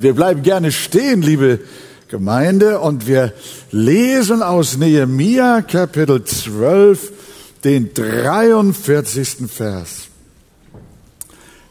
Wir 0.00 0.14
bleiben 0.14 0.42
gerne 0.42 0.70
stehen, 0.70 1.22
liebe 1.22 1.58
Gemeinde, 2.06 2.78
und 2.78 3.08
wir 3.08 3.32
lesen 3.72 4.44
aus 4.44 4.76
Nehemia 4.76 5.60
Kapitel 5.62 6.22
12 6.22 7.10
den 7.64 7.92
43. 7.94 9.50
Vers. 9.50 10.06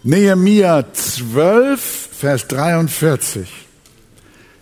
Nehemia 0.04 0.84
12, 0.92 1.79
Vers 1.79 2.50
43. 2.50 3.50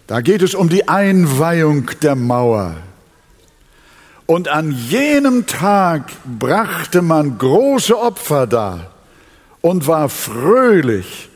Da 0.06 0.22
geht 0.22 0.44
es 0.44 0.54
um 0.54 0.70
die 0.70 0.88
Einweihung 0.88 1.90
der 2.04 2.14
Mauer. 2.14 2.76
Und 4.28 4.48
an 4.48 4.74
jenem 4.74 5.48
Tag 5.48 6.12
brachte 6.24 7.02
man 7.02 7.40
große 7.40 7.98
Opfer 7.98 8.46
dar 8.46 8.92
und 9.62 9.88
war 9.88 10.10
fröhlich, 10.10 11.30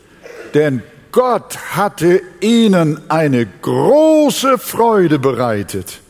denn 0.53 0.83
Gott 1.11 1.57
hatte 1.75 2.21
ihnen 2.39 3.09
eine 3.09 3.45
große 3.45 4.57
Freude 4.57 5.17
bereitet, 5.17 6.01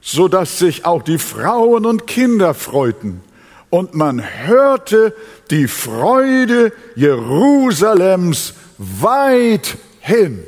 so 0.00 0.28
dass 0.28 0.58
sich 0.58 0.86
auch 0.86 1.02
die 1.02 1.18
Frauen 1.18 1.84
und 1.84 2.06
Kinder 2.06 2.54
freuten. 2.54 3.22
Und 3.68 3.94
man 3.94 4.22
hörte 4.46 5.14
die 5.50 5.68
Freude 5.68 6.72
Jerusalems 6.96 8.54
weit 8.78 9.76
hin. 10.00 10.42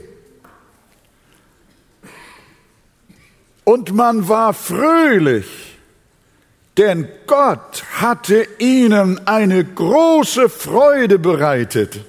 Und 3.65 3.95
man 3.95 4.27
war 4.27 4.55
fröhlich, 4.55 5.47
denn 6.79 7.07
Gott 7.27 7.85
hatte 8.01 8.49
ihnen 8.59 9.24
eine 9.27 9.65
große 9.65 10.49
Freude 10.49 11.19
bereitet 11.19 12.01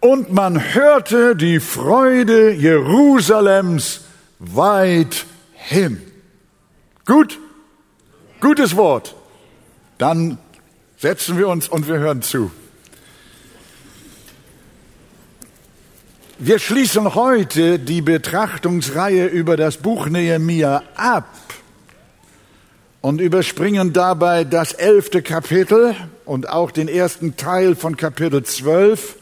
und 0.00 0.32
man 0.32 0.74
hörte 0.74 1.34
die 1.34 1.60
Freude 1.60 2.52
Jerusalems 2.52 4.02
weit 4.38 5.26
hin. 5.52 6.00
Gut? 7.04 7.38
Gutes 8.40 8.76
Wort. 8.76 9.16
Dann 9.98 10.38
setzen 10.96 11.38
wir 11.38 11.48
uns 11.48 11.68
und 11.68 11.88
wir 11.88 11.98
hören 11.98 12.22
zu. 12.22 12.50
Wir 16.40 16.60
schließen 16.60 17.16
heute 17.16 17.80
die 17.80 18.00
Betrachtungsreihe 18.00 19.26
über 19.26 19.56
das 19.56 19.78
Buch 19.78 20.06
Nehemia 20.06 20.84
ab 20.94 21.26
und 23.00 23.20
überspringen 23.20 23.92
dabei 23.92 24.44
das 24.44 24.72
elfte 24.72 25.22
Kapitel 25.22 25.96
und 26.24 26.48
auch 26.48 26.70
den 26.70 26.86
ersten 26.86 27.36
Teil 27.36 27.74
von 27.74 27.96
Kapitel 27.96 28.44
zwölf 28.44 29.16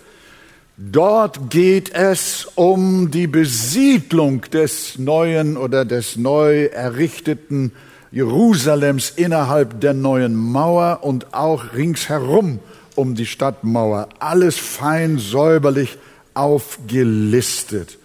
Dort 0.79 1.49
geht 1.49 1.95
es 1.95 2.47
um 2.55 3.11
die 3.11 3.27
Besiedlung 3.27 4.43
des 4.43 4.99
neuen 4.99 5.57
oder 5.57 5.87
des 5.87 6.17
neu 6.17 6.67
errichteten 6.67 7.73
Jerusalems 8.13 9.11
innerhalb 9.17 9.81
der 9.81 9.95
neuen 9.95 10.37
Mauer 10.37 10.99
und 11.03 11.33
auch 11.33 11.73
ringsherum 11.73 12.59
um 12.95 13.15
die 13.15 13.25
Stadtmauer. 13.25 14.11
Alles 14.19 14.59
fein 14.59 15.17
säuberlich 15.17 15.97
aufgelistet. 16.35 17.97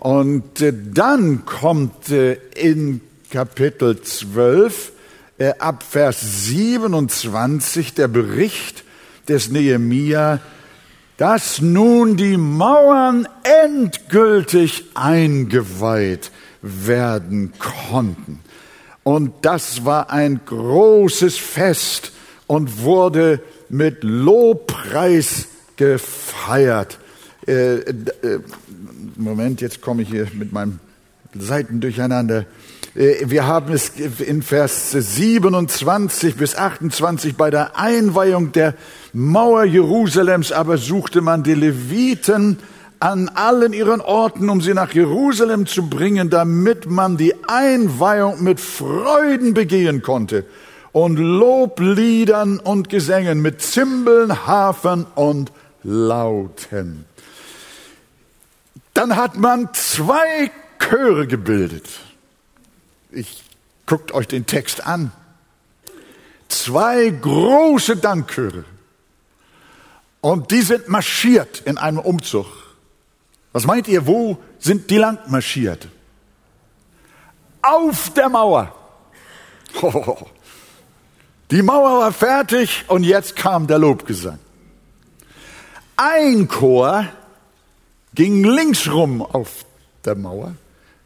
Und 0.00 0.60
äh, 0.60 0.72
dann 0.92 1.44
kommt 1.44 2.10
äh, 2.10 2.36
in 2.56 3.00
Kapitel 3.30 4.02
12 4.02 4.90
äh, 5.38 5.52
ab 5.60 5.84
Vers 5.88 6.46
27 6.46 7.94
der 7.94 8.08
Bericht 8.08 8.82
des 9.28 9.50
Nehemia 9.50 10.40
dass 11.22 11.60
nun 11.60 12.16
die 12.16 12.36
Mauern 12.36 13.28
endgültig 13.44 14.86
eingeweiht 14.94 16.32
werden 16.62 17.52
konnten. 17.60 18.40
Und 19.04 19.32
das 19.42 19.84
war 19.84 20.10
ein 20.10 20.40
großes 20.44 21.38
Fest 21.38 22.10
und 22.48 22.82
wurde 22.82 23.40
mit 23.68 24.02
Lobpreis 24.02 25.46
gefeiert. 25.76 26.98
Äh, 27.46 27.74
äh, 27.76 27.84
Moment, 29.14 29.60
jetzt 29.60 29.80
komme 29.80 30.02
ich 30.02 30.08
hier 30.08 30.26
mit 30.32 30.50
meinem 30.50 30.80
Seiten 31.38 31.80
durcheinander. 31.80 32.46
Äh, 32.96 33.30
wir 33.30 33.46
haben 33.46 33.72
es 33.72 33.90
in 33.90 34.42
Vers 34.42 34.90
27 34.90 36.34
bis 36.34 36.56
28 36.56 37.36
bei 37.36 37.50
der 37.50 37.78
Einweihung 37.78 38.50
der 38.50 38.74
Mauer 39.12 39.64
Jerusalems 39.64 40.52
aber 40.52 40.78
suchte 40.78 41.20
man 41.20 41.42
die 41.42 41.54
Leviten 41.54 42.58
an 42.98 43.28
allen 43.28 43.72
ihren 43.72 44.00
Orten, 44.00 44.48
um 44.48 44.60
sie 44.60 44.74
nach 44.74 44.92
Jerusalem 44.92 45.66
zu 45.66 45.88
bringen, 45.88 46.30
damit 46.30 46.88
man 46.88 47.16
die 47.16 47.34
Einweihung 47.46 48.42
mit 48.42 48.60
Freuden 48.60 49.54
begehen 49.54 50.02
konnte 50.02 50.46
und 50.92 51.16
Lobliedern 51.16 52.58
und 52.58 52.88
Gesängen 52.88 53.42
mit 53.42 53.60
Zimbeln, 53.60 54.46
Hafen 54.46 55.04
und 55.14 55.52
Lauten. 55.82 57.04
Dann 58.94 59.16
hat 59.16 59.36
man 59.36 59.68
zwei 59.72 60.50
Chöre 60.78 61.26
gebildet. 61.26 61.88
Ich 63.10 63.42
guckt 63.86 64.12
euch 64.12 64.28
den 64.28 64.46
Text 64.46 64.86
an. 64.86 65.12
Zwei 66.48 67.08
große 67.08 67.96
Dankchöre. 67.96 68.64
Und 70.22 70.52
die 70.52 70.62
sind 70.62 70.88
marschiert 70.88 71.60
in 71.66 71.76
einem 71.76 71.98
Umzug. 71.98 72.46
Was 73.52 73.66
meint 73.66 73.88
ihr, 73.88 74.06
wo 74.06 74.38
sind 74.58 74.88
die 74.88 74.96
lang 74.96 75.18
marschiert? 75.26 75.88
Auf 77.60 78.10
der 78.14 78.30
Mauer. 78.30 78.74
Die 81.50 81.60
Mauer 81.60 82.00
war 82.00 82.12
fertig 82.14 82.84
und 82.88 83.04
jetzt 83.04 83.36
kam 83.36 83.66
der 83.66 83.78
Lobgesang. 83.78 84.38
Ein 85.96 86.48
Chor 86.48 87.04
ging 88.14 88.42
links 88.42 88.88
rum 88.88 89.20
auf 89.20 89.66
der 90.02 90.14
Mauer, 90.14 90.54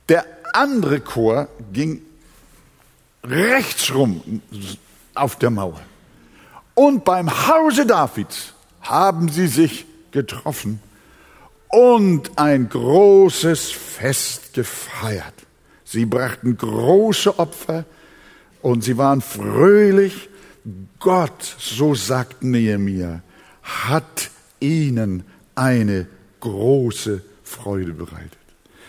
der 0.09 0.25
andere 0.53 1.01
Chor 1.01 1.49
ging 1.73 2.01
rechts 3.25 3.93
rum 3.93 4.41
auf 5.15 5.35
der 5.37 5.51
Mauer. 5.51 5.81
Und 6.75 7.05
beim 7.05 7.29
Hause 7.49 7.85
Davids 7.85 8.55
haben 8.89 9.29
sie 9.29 9.47
sich 9.47 9.87
getroffen 10.11 10.81
und 11.69 12.39
ein 12.39 12.69
großes 12.69 13.71
Fest 13.71 14.55
gefeiert. 14.55 15.35
Sie 15.85 16.05
brachten 16.05 16.57
große 16.57 17.39
Opfer 17.39 17.85
und 18.63 18.83
sie 18.83 18.99
waren 18.99 19.21
fröhlich. 19.21 20.29
Gott, 20.99 21.57
so 21.59 21.95
sagt 21.95 22.43
Nehemiah, 22.43 23.23
hat 23.63 24.31
ihnen 24.59 25.25
eine 25.55 26.07
große 26.41 27.23
Freude 27.45 27.93
bereitet. 27.93 28.33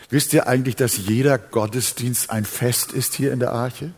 Wisst 0.09 0.33
ihr 0.33 0.47
eigentlich, 0.47 0.75
dass 0.75 0.97
jeder 0.97 1.37
Gottesdienst 1.37 2.29
ein 2.29 2.45
Fest 2.45 2.93
ist 2.93 3.13
hier 3.13 3.33
in 3.33 3.39
der 3.39 3.51
Arche? 3.51 3.91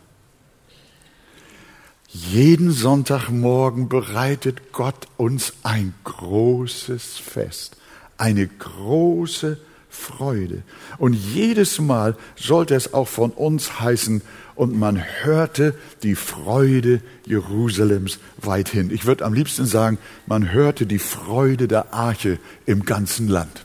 Jeden 2.12 2.72
Sonntagmorgen 2.72 3.88
bereitet 3.88 4.72
Gott 4.72 5.06
uns 5.16 5.52
ein 5.62 5.94
großes 6.02 7.18
Fest, 7.18 7.76
eine 8.18 8.48
große 8.48 9.58
Freude. 9.88 10.62
Und 10.98 11.12
jedes 11.14 11.78
Mal 11.78 12.16
sollte 12.34 12.74
es 12.74 12.94
auch 12.94 13.06
von 13.06 13.30
uns 13.30 13.80
heißen, 13.80 14.22
und 14.56 14.78
man 14.78 15.02
hörte 15.22 15.74
die 16.02 16.16
Freude 16.16 17.00
Jerusalems 17.24 18.18
weithin. 18.36 18.90
Ich 18.90 19.06
würde 19.06 19.24
am 19.24 19.32
liebsten 19.32 19.64
sagen, 19.64 19.96
man 20.26 20.52
hörte 20.52 20.84
die 20.84 20.98
Freude 20.98 21.66
der 21.66 21.94
Arche 21.94 22.38
im 22.66 22.84
ganzen 22.84 23.28
Land. 23.28 23.64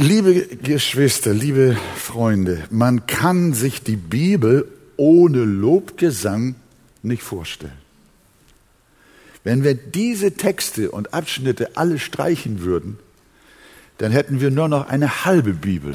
Liebe 0.00 0.46
Geschwister, 0.46 1.34
liebe 1.34 1.76
Freunde, 1.96 2.62
man 2.70 3.06
kann 3.06 3.52
sich 3.52 3.82
die 3.82 3.96
Bibel 3.96 4.68
ohne 4.96 5.38
Lobgesang 5.38 6.54
nicht 7.02 7.24
vorstellen. 7.24 7.72
Wenn 9.42 9.64
wir 9.64 9.74
diese 9.74 10.34
Texte 10.34 10.92
und 10.92 11.12
Abschnitte 11.14 11.76
alle 11.76 11.98
streichen 11.98 12.60
würden, 12.60 13.00
dann 13.98 14.12
hätten 14.12 14.40
wir 14.40 14.52
nur 14.52 14.68
noch 14.68 14.88
eine 14.88 15.24
halbe 15.24 15.52
Bibel. 15.52 15.94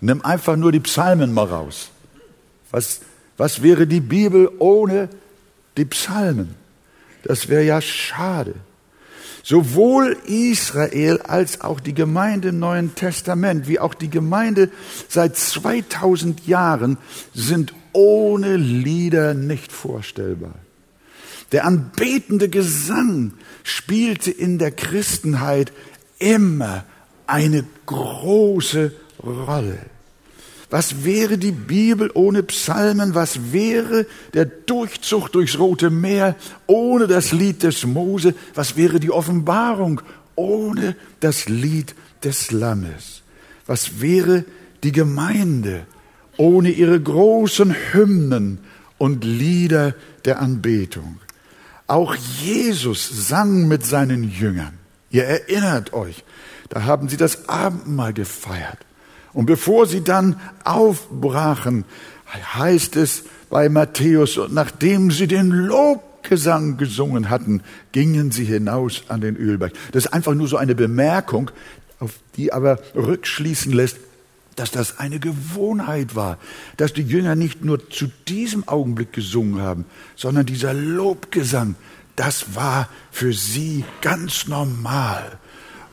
Nimm 0.00 0.24
einfach 0.24 0.54
nur 0.54 0.70
die 0.70 0.78
Psalmen 0.78 1.34
mal 1.34 1.46
raus. 1.46 1.90
Was, 2.70 3.00
was 3.36 3.60
wäre 3.60 3.88
die 3.88 4.02
Bibel 4.02 4.48
ohne 4.60 5.08
die 5.76 5.84
Psalmen? 5.86 6.54
Das 7.24 7.48
wäre 7.48 7.64
ja 7.64 7.80
schade. 7.80 8.54
Sowohl 9.46 10.16
Israel 10.24 11.20
als 11.20 11.60
auch 11.60 11.78
die 11.78 11.92
Gemeinde 11.92 12.48
im 12.48 12.60
Neuen 12.60 12.94
Testament, 12.94 13.68
wie 13.68 13.78
auch 13.78 13.92
die 13.92 14.08
Gemeinde 14.08 14.70
seit 15.06 15.36
2000 15.36 16.46
Jahren 16.46 16.96
sind 17.34 17.74
ohne 17.92 18.56
Lieder 18.56 19.34
nicht 19.34 19.70
vorstellbar. 19.70 20.54
Der 21.52 21.66
anbetende 21.66 22.48
Gesang 22.48 23.34
spielte 23.62 24.30
in 24.30 24.58
der 24.58 24.70
Christenheit 24.70 25.74
immer 26.18 26.84
eine 27.26 27.64
große 27.84 28.92
Rolle. 29.22 29.78
Was 30.74 31.04
wäre 31.04 31.38
die 31.38 31.52
Bibel 31.52 32.10
ohne 32.14 32.42
Psalmen? 32.42 33.14
Was 33.14 33.52
wäre 33.52 34.06
der 34.32 34.44
Durchzug 34.44 35.28
durchs 35.28 35.56
Rote 35.56 35.88
Meer 35.88 36.34
ohne 36.66 37.06
das 37.06 37.30
Lied 37.30 37.62
des 37.62 37.86
Mose? 37.86 38.34
Was 38.56 38.76
wäre 38.76 38.98
die 38.98 39.12
Offenbarung 39.12 40.00
ohne 40.34 40.96
das 41.20 41.48
Lied 41.48 41.94
des 42.24 42.50
Lammes? 42.50 43.22
Was 43.66 44.00
wäre 44.00 44.44
die 44.82 44.90
Gemeinde 44.90 45.86
ohne 46.38 46.70
ihre 46.70 47.00
großen 47.00 47.72
Hymnen 47.92 48.58
und 48.98 49.22
Lieder 49.22 49.94
der 50.24 50.40
Anbetung? 50.40 51.20
Auch 51.86 52.16
Jesus 52.16 53.28
sang 53.28 53.68
mit 53.68 53.86
seinen 53.86 54.28
Jüngern. 54.28 54.76
Ihr 55.10 55.22
erinnert 55.22 55.92
euch, 55.92 56.24
da 56.68 56.82
haben 56.82 57.08
sie 57.08 57.16
das 57.16 57.48
Abendmahl 57.48 58.12
gefeiert. 58.12 58.78
Und 59.34 59.46
bevor 59.46 59.86
sie 59.86 60.02
dann 60.02 60.40
aufbrachen, 60.64 61.84
heißt 62.54 62.96
es 62.96 63.24
bei 63.50 63.68
Matthäus, 63.68 64.38
und 64.38 64.54
nachdem 64.54 65.10
sie 65.10 65.26
den 65.26 65.50
Lobgesang 65.50 66.76
gesungen 66.76 67.28
hatten, 67.30 67.62
gingen 67.92 68.30
sie 68.30 68.44
hinaus 68.44 69.04
an 69.08 69.20
den 69.20 69.36
Ölberg. 69.36 69.72
Das 69.92 70.06
ist 70.06 70.12
einfach 70.12 70.34
nur 70.34 70.48
so 70.48 70.56
eine 70.56 70.74
Bemerkung, 70.74 71.50
auf 72.00 72.12
die 72.36 72.52
aber 72.52 72.78
rückschließen 72.94 73.72
lässt, 73.72 73.98
dass 74.56 74.70
das 74.70 74.98
eine 74.98 75.18
Gewohnheit 75.18 76.14
war, 76.14 76.38
dass 76.76 76.92
die 76.92 77.02
Jünger 77.02 77.34
nicht 77.34 77.64
nur 77.64 77.90
zu 77.90 78.08
diesem 78.28 78.68
Augenblick 78.68 79.12
gesungen 79.12 79.60
haben, 79.60 79.84
sondern 80.14 80.46
dieser 80.46 80.74
Lobgesang, 80.74 81.74
das 82.16 82.54
war 82.54 82.88
für 83.10 83.32
sie 83.32 83.84
ganz 84.00 84.46
normal. 84.46 85.38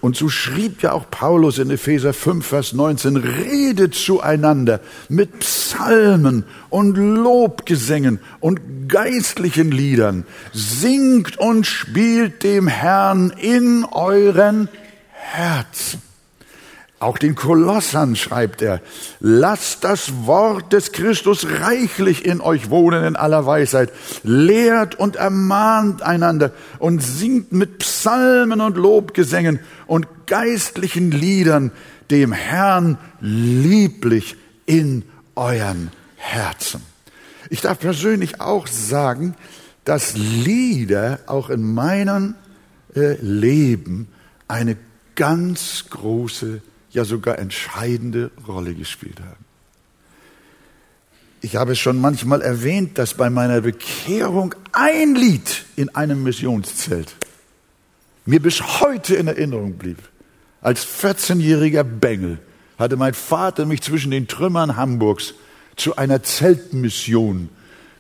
Und 0.01 0.18
so 0.18 0.30
schrieb 0.30 0.81
ja 0.81 0.94
auch 0.94 1.09
Paulus 1.12 1.59
in 1.59 1.69
Epheser 1.69 2.13
5, 2.13 2.45
Vers 2.45 2.74
19, 2.74 3.18
redet 3.18 3.94
zueinander 3.94 4.81
mit 5.09 5.39
Psalmen 5.39 6.44
und 6.69 6.95
Lobgesängen 6.95 8.19
und 8.39 8.89
geistlichen 8.89 9.71
Liedern, 9.71 10.25
singt 10.53 11.38
und 11.38 11.68
spielt 11.68 12.44
dem 12.44 12.68
Herrn 12.68 13.30
in 13.30 13.86
euren 13.86 14.69
Herzen. 15.12 16.11
Auch 17.01 17.18
den 17.18 17.33
Kolossern 17.33 18.15
schreibt 18.15 18.62
er, 18.62 18.80
lasst 19.19 19.83
das 19.83 20.27
Wort 20.27 20.71
des 20.71 20.92
Christus 20.92 21.48
reichlich 21.59 22.24
in 22.24 22.42
euch 22.42 22.69
wohnen 22.69 23.03
in 23.03 23.15
aller 23.15 23.44
Weisheit, 23.48 23.92
lehrt 24.21 24.94
und 24.94 25.15
ermahnt 25.15 26.03
einander 26.03 26.51
und 26.77 27.01
singt 27.01 27.53
mit 27.53 27.80
Psalmen 27.80 28.62
und 28.62 28.77
Lobgesängen 28.77 29.62
und 29.88 30.06
geistlichen 30.27 31.09
Liedern 31.09 31.71
dem 32.12 32.33
Herrn 32.33 33.00
lieblich 33.19 34.36
in 34.68 35.03
euren 35.33 35.89
Herzen. 36.18 36.83
Ich 37.50 37.62
darf 37.62 37.80
persönlich 37.80 38.42
auch 38.42 38.68
sagen, 38.68 39.33
dass 39.86 40.15
Lieder 40.15 41.18
auch 41.25 41.50
in 41.50 41.74
meinem 41.74 42.36
äh, 42.95 43.15
Leben 43.21 44.07
eine 44.48 44.77
ganz 45.15 45.86
große 45.89 46.62
ja 46.91 47.05
sogar 47.05 47.39
entscheidende 47.39 48.31
Rolle 48.47 48.73
gespielt 48.73 49.19
haben. 49.19 49.45
Ich 51.41 51.55
habe 51.55 51.71
es 51.71 51.79
schon 51.79 51.99
manchmal 51.99 52.41
erwähnt, 52.41 52.97
dass 52.97 53.15
bei 53.15 53.29
meiner 53.29 53.61
Bekehrung 53.61 54.53
ein 54.73 55.15
Lied 55.15 55.65
in 55.75 55.89
einem 55.95 56.23
Missionszelt 56.23 57.15
mir 58.25 58.39
bis 58.39 58.79
heute 58.79 59.15
in 59.15 59.27
Erinnerung 59.27 59.73
blieb. 59.73 59.97
Als 60.61 60.85
14-jähriger 60.85 61.83
Bengel 61.83 62.38
hatte 62.77 62.95
mein 62.95 63.15
Vater 63.15 63.65
mich 63.65 63.81
zwischen 63.81 64.11
den 64.11 64.27
Trümmern 64.27 64.75
Hamburgs 64.75 65.33
zu 65.75 65.95
einer 65.95 66.21
Zeltmission 66.21 67.49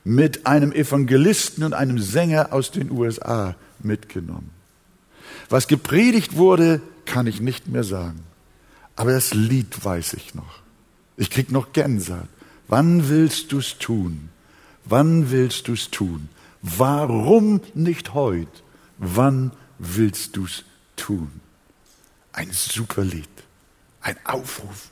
mit 0.03 0.45
einem 0.45 0.71
Evangelisten 0.71 1.63
und 1.63 1.73
einem 1.73 1.97
Sänger 1.97 2.53
aus 2.53 2.71
den 2.71 2.91
USA 2.91 3.55
mitgenommen. 3.79 4.51
Was 5.49 5.67
gepredigt 5.67 6.35
wurde, 6.35 6.81
kann 7.05 7.27
ich 7.27 7.41
nicht 7.41 7.67
mehr 7.67 7.83
sagen. 7.83 8.23
Aber 9.01 9.13
das 9.13 9.33
Lied 9.33 9.83
weiß 9.83 10.13
ich 10.13 10.35
noch. 10.35 10.59
Ich 11.17 11.31
krieg 11.31 11.51
noch 11.51 11.73
Gänsehaut. 11.73 12.27
Wann 12.67 13.09
willst 13.09 13.51
du's 13.51 13.79
tun? 13.79 14.29
Wann 14.85 15.31
willst 15.31 15.67
du's 15.67 15.89
tun? 15.89 16.29
Warum 16.61 17.61
nicht 17.73 18.13
heute? 18.13 18.51
Wann 18.99 19.53
willst 19.79 20.37
du's 20.37 20.65
tun? 20.97 21.31
Ein 22.31 22.51
super 22.51 23.03
Lied. 23.03 23.27
Ein 24.01 24.17
Aufruf. 24.23 24.91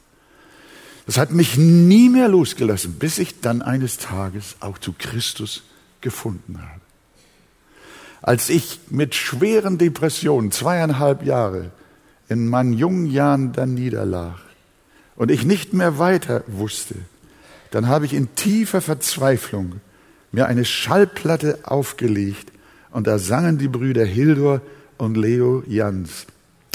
Das 1.06 1.20
hat 1.20 1.30
mich 1.30 1.58
nie 1.58 2.10
mehr 2.10 2.30
losgelassen, 2.30 2.94
bis 2.94 3.20
ich 3.20 3.42
dann 3.42 3.62
eines 3.62 4.00
Tages 4.00 4.56
auch 4.60 4.80
zu 4.80 4.96
Christus 4.98 5.62
gefunden 6.02 6.60
habe. 6.60 6.82
Als 8.24 8.50
ich 8.50 8.80
mit 8.90 9.14
schweren 9.14 9.78
Depressionen 9.78 10.52
zweieinhalb 10.52 11.24
Jahre 11.24 11.70
in 12.30 12.48
meinen 12.48 12.74
jungen 12.74 13.08
Jahren 13.08 13.52
dann 13.52 13.74
niederlag 13.74 14.40
und 15.16 15.32
ich 15.32 15.46
nicht 15.46 15.74
mehr 15.74 16.00
weiter 16.00 16.44
wusste, 16.48 16.96
dann 17.72 17.88
habe 17.88 18.06
ich 18.06 18.14
in 18.14 18.34
tiefer 18.36 18.82
Verzweiflung 18.82 19.82
mir 20.32 20.46
eine 20.46 20.66
Schallplatte 20.66 21.60
aufgelegt 21.64 22.52
und 22.92 23.08
da 23.08 23.20
sangen 23.20 23.58
die 23.58 23.68
Brüder 23.68 24.06
Hildur 24.06 24.62
und 24.98 25.18
Leo 25.18 25.64
Jans. 25.68 26.28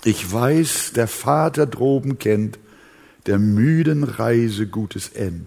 Ich 0.05 0.31
weiß, 0.31 0.93
der 0.95 1.09
Vater 1.09 1.67
droben 1.67 2.19
kennt 2.19 2.59
der 3.27 3.39
müden 3.39 4.05
Reise 4.05 4.67
gutes 4.67 5.09
End. 5.09 5.47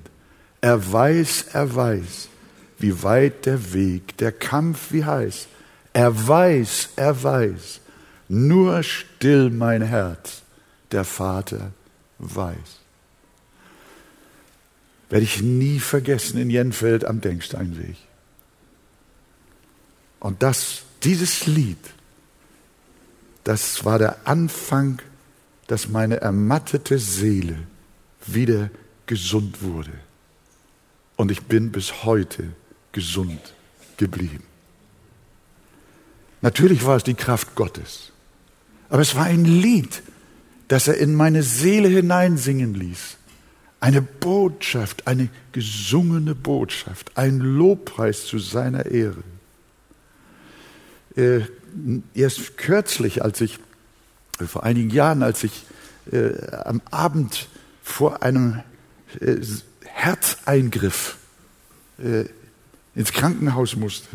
Er 0.61 0.91
weiß, 0.91 1.45
er 1.53 1.75
weiß, 1.75 2.29
wie 2.79 3.03
weit 3.03 3.45
der 3.45 3.73
Weg, 3.73 4.17
der 4.17 4.31
Kampf 4.31 4.91
wie 4.91 5.05
heiß. 5.05 5.47
Er 5.93 6.27
weiß, 6.27 6.89
er 6.95 7.23
weiß, 7.23 7.81
nur 8.29 8.83
still 8.83 9.49
mein 9.49 9.81
Herz, 9.81 10.41
der 10.91 11.03
Vater 11.03 11.71
weiß. 12.19 12.81
Werde 15.09 15.23
ich 15.23 15.41
nie 15.41 15.79
vergessen 15.79 16.37
in 16.37 16.49
Jenfeld 16.49 17.05
am 17.05 17.21
Denksteinweg. 17.21 17.95
Und 20.19 20.43
das, 20.43 20.81
dieses 21.03 21.45
Lied, 21.45 21.77
das 23.43 23.85
war 23.85 23.99
der 23.99 24.27
Anfang, 24.27 25.01
dass 25.67 25.87
meine 25.87 26.19
ermattete 26.19 26.99
Seele 26.99 27.55
wieder 28.25 28.69
gesund 29.05 29.61
wurde. 29.61 29.93
Und 31.15 31.31
ich 31.31 31.43
bin 31.43 31.71
bis 31.71 32.03
heute 32.03 32.51
gesund 32.91 33.53
geblieben. 33.95 34.43
Natürlich 36.41 36.85
war 36.85 36.97
es 36.97 37.03
die 37.03 37.13
Kraft 37.13 37.55
Gottes. 37.55 38.11
Aber 38.89 39.01
es 39.01 39.15
war 39.15 39.25
ein 39.25 39.45
Lied, 39.45 40.01
das 40.67 40.87
er 40.87 40.97
in 40.97 41.15
meine 41.15 41.43
Seele 41.43 41.87
hineinsingen 41.87 42.73
ließ. 42.73 43.17
Eine 43.79 44.01
Botschaft, 44.01 45.07
eine 45.07 45.29
gesungene 45.51 46.35
Botschaft, 46.35 47.15
ein 47.15 47.39
Lobpreis 47.39 48.25
zu 48.25 48.39
seiner 48.39 48.85
Ehre. 48.87 49.23
Äh, 51.15 51.41
erst 52.13 52.57
kürzlich, 52.57 53.23
als 53.23 53.41
ich, 53.41 53.59
äh, 54.39 54.45
vor 54.45 54.63
einigen 54.63 54.89
Jahren, 54.89 55.21
als 55.21 55.43
ich 55.43 55.63
äh, 56.11 56.33
am 56.51 56.81
Abend 56.89 57.47
vor 57.83 58.23
einem 58.23 58.61
äh, 59.19 59.37
Herzeingriff 59.85 61.17
äh, 61.99 62.25
ins 62.95 63.13
Krankenhaus 63.13 63.75
musste, 63.75 64.09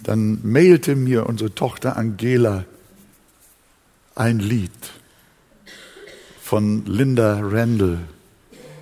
dann 0.00 0.40
mailte 0.42 0.94
mir 0.94 1.26
unsere 1.26 1.54
Tochter 1.54 1.96
Angela, 1.96 2.64
ein 4.18 4.40
Lied 4.40 4.72
von 6.42 6.84
Linda 6.86 7.38
Randall, 7.40 8.00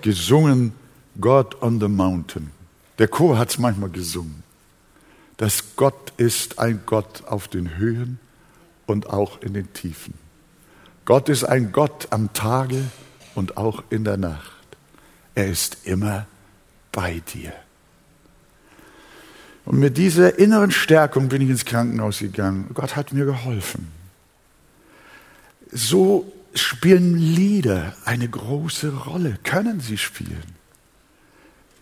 gesungen 0.01 0.73
God 1.21 1.61
on 1.63 1.79
the 1.79 1.89
Mountain. 1.89 2.51
Der 2.99 3.09
Chor 3.09 3.39
hat 3.39 3.51
es 3.51 3.59
manchmal 3.59 3.91
gesungen. 3.91 4.43
Dass 5.37 5.77
Gott 5.77 6.13
ist 6.17 6.59
ein 6.59 6.81
Gott 6.87 7.25
auf 7.27 7.49
den 7.49 7.77
Höhen 7.77 8.19
und 8.87 9.11
auch 9.11 9.43
in 9.43 9.53
den 9.53 9.73
Tiefen. 9.75 10.15
Gott 11.05 11.29
ist 11.29 11.45
ein 11.45 11.73
Gott 11.73 12.09
am 12.11 12.33
Tage 12.33 12.85
und 13.35 13.59
auch 13.59 13.83
in 13.91 14.05
der 14.05 14.17
Nacht. 14.17 14.53
Er 15.35 15.49
ist 15.49 15.79
immer 15.85 16.27
bei 16.93 17.21
dir. 17.35 17.53
Und 19.67 19.79
mit 19.79 19.99
dieser 19.99 20.39
inneren 20.39 20.71
Stärkung 20.71 21.29
bin 21.29 21.43
ich 21.43 21.51
ins 21.51 21.67
Krankenhaus 21.67 22.21
gegangen. 22.21 22.71
Gott 22.73 22.97
hat 22.97 23.13
mir 23.13 23.27
geholfen 23.27 23.96
so 25.77 26.33
spielen 26.55 27.19
Lieder 27.19 27.95
eine 28.05 28.29
große 28.29 28.93
Rolle, 28.93 29.39
können 29.45 29.81
sie 29.81 29.99
spielen. 29.99 30.57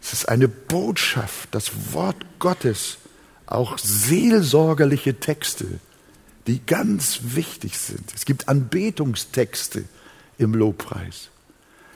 Es 0.03 0.13
ist 0.13 0.29
eine 0.29 0.49
Botschaft, 0.49 1.49
das 1.53 1.93
Wort 1.93 2.17
Gottes 2.39 2.99
auch 3.47 3.79
seelsorgerliche 3.79 5.21
Texte, 5.21 5.67
die 6.47 6.61
ganz 6.65 7.21
wichtig 7.23 7.79
sind. 7.79 8.13
Es 8.15 8.25
gibt 8.25 8.49
Anbetungstexte 8.49 9.85
im 10.39 10.55
Lobpreis. 10.55 11.31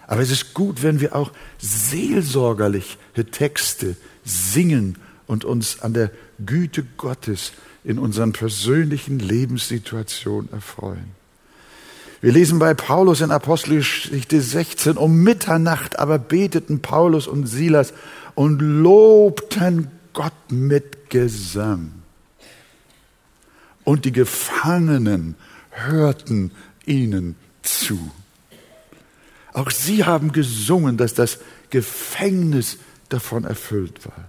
Aber 0.06 0.22
es 0.22 0.30
ist 0.30 0.54
gut, 0.54 0.82
wenn 0.82 1.00
wir 1.00 1.14
auch 1.14 1.32
seelsorgerliche 1.58 2.96
Texte 3.30 3.96
singen 4.24 4.96
und 5.26 5.44
uns 5.44 5.80
an 5.80 5.92
der 5.92 6.10
Güte 6.44 6.84
Gottes 6.96 7.52
in 7.84 7.98
unseren 7.98 8.32
persönlichen 8.32 9.18
Lebenssituationen 9.18 10.50
erfreuen. 10.52 11.17
Wir 12.20 12.32
lesen 12.32 12.58
bei 12.58 12.74
Paulus 12.74 13.20
in 13.20 13.30
Apostelgeschichte 13.30 14.40
16, 14.40 14.96
um 14.96 15.22
Mitternacht 15.22 15.98
aber 16.00 16.18
beteten 16.18 16.80
Paulus 16.82 17.28
und 17.28 17.46
Silas 17.46 17.92
und 18.34 18.60
lobten 18.60 19.88
Gott 20.12 20.32
mit 20.50 21.10
Gesang. 21.10 21.92
Und 23.84 24.04
die 24.04 24.12
Gefangenen 24.12 25.36
hörten 25.70 26.50
ihnen 26.84 27.36
zu. 27.62 28.10
Auch 29.52 29.70
sie 29.70 30.04
haben 30.04 30.32
gesungen, 30.32 30.96
dass 30.96 31.14
das 31.14 31.38
Gefängnis 31.70 32.78
davon 33.08 33.44
erfüllt 33.44 34.04
war. 34.04 34.28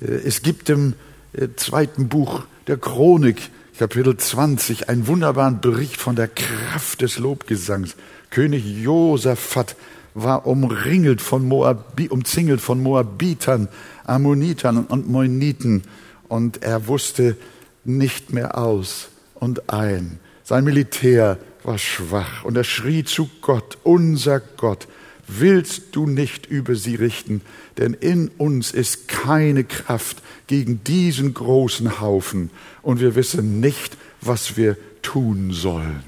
Äh, 0.00 0.20
es 0.26 0.42
gibt 0.42 0.68
im 0.68 0.94
äh, 1.32 1.48
zweiten 1.56 2.08
Buch 2.08 2.44
der 2.66 2.76
Chronik, 2.76 3.50
Kapitel 3.76 4.16
20, 4.16 4.88
einen 4.88 5.08
wunderbaren 5.08 5.60
Bericht 5.60 5.96
von 5.96 6.14
der 6.14 6.28
Kraft 6.28 7.00
des 7.00 7.18
Lobgesangs. 7.18 7.96
König 8.30 8.64
Josaphat 8.64 9.74
war 10.14 10.46
umringelt 10.46 11.20
von 11.20 11.48
Moabi, 11.48 12.08
umzingelt 12.08 12.60
von 12.60 12.80
Moabitern, 12.80 13.68
Ammonitern 14.04 14.84
und 14.84 15.08
Moiniten 15.08 15.82
und 16.28 16.62
er 16.62 16.86
wusste 16.86 17.36
nicht 17.84 18.32
mehr 18.32 18.56
aus 18.56 19.08
und 19.34 19.68
ein. 19.72 20.20
Sein 20.44 20.62
Militär 20.62 21.36
war 21.64 21.78
schwach 21.78 22.44
und 22.44 22.56
er 22.56 22.62
schrie 22.62 23.02
zu 23.02 23.28
Gott, 23.40 23.78
unser 23.82 24.38
Gott, 24.38 24.86
willst 25.26 25.96
du 25.96 26.06
nicht 26.06 26.46
über 26.46 26.76
sie 26.76 26.94
richten, 26.94 27.40
denn 27.76 27.94
in 27.94 28.28
uns 28.38 28.70
ist 28.70 29.08
keine 29.08 29.64
Kraft 29.64 30.18
gegen 30.46 30.84
diesen 30.84 31.34
großen 31.34 32.00
Haufen 32.00 32.50
und 32.82 33.00
wir 33.00 33.14
wissen 33.14 33.60
nicht, 33.60 33.96
was 34.20 34.56
wir 34.56 34.76
tun 35.02 35.52
sollen, 35.52 36.02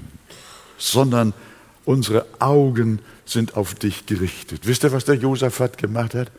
sondern 0.77 1.33
unsere 1.85 2.25
Augen 2.39 2.99
sind 3.25 3.55
auf 3.55 3.75
dich 3.75 4.05
gerichtet. 4.05 4.61
Wisst 4.65 4.83
ihr, 4.83 4.91
was 4.91 5.05
der 5.05 5.15
Josaphat 5.15 5.77
gemacht 5.77 6.13
hat? 6.13 6.31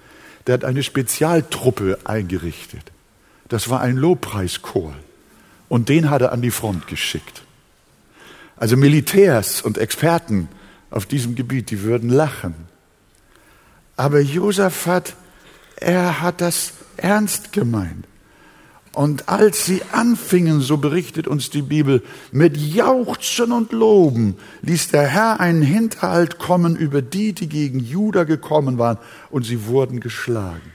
Der 0.47 0.55
hat 0.55 0.65
eine 0.65 0.83
Spezialtruppe 0.83 1.99
eingerichtet. 2.05 2.93
Das 3.49 3.69
war 3.69 3.81
ein 3.81 3.97
Lobpreischor. 3.97 4.95
Und 5.69 5.89
den 5.89 6.11
hat 6.11 6.23
er 6.23 6.33
an 6.33 6.43
die 6.43 6.51
Front 6.51 6.87
geschickt. 6.87 7.43
Also 8.57 8.77
Militärs 8.77 9.63
und 9.63 9.79
Experten 9.79 10.49
auf 10.91 11.07
diesem 11.07 11.35
Gebiet, 11.35 11.71
die 11.71 11.83
würden 11.83 12.11
lachen. 12.11 12.55
Aber 13.97 14.21
Josaphat, 14.21 15.15
er 15.77 16.21
hat 16.21 16.41
das 16.41 16.73
ernst 16.99 17.53
gemeint. 17.53 18.07
Und 18.99 19.29
als 19.29 19.65
sie 19.65 19.83
anfingen, 19.93 20.61
so 20.61 20.77
berichtet 20.77 21.29
uns 21.29 21.51
die 21.51 21.63
Bibel, 21.63 22.03
mit 22.33 22.57
Jauchzen 22.57 23.53
und 23.53 23.71
Loben, 23.71 24.35
ließ 24.63 24.89
der 24.89 25.07
Herr 25.07 25.39
einen 25.39 25.63
Hinterhalt 25.63 26.39
kommen 26.39 26.75
über 26.75 27.01
die, 27.01 27.33
die 27.33 27.49
gegen 27.49 27.79
Juda 27.79 28.25
gekommen 28.25 28.79
waren, 28.79 28.99
und 29.31 29.45
sie 29.45 29.67
wurden 29.67 30.01
geschlagen. 30.01 30.73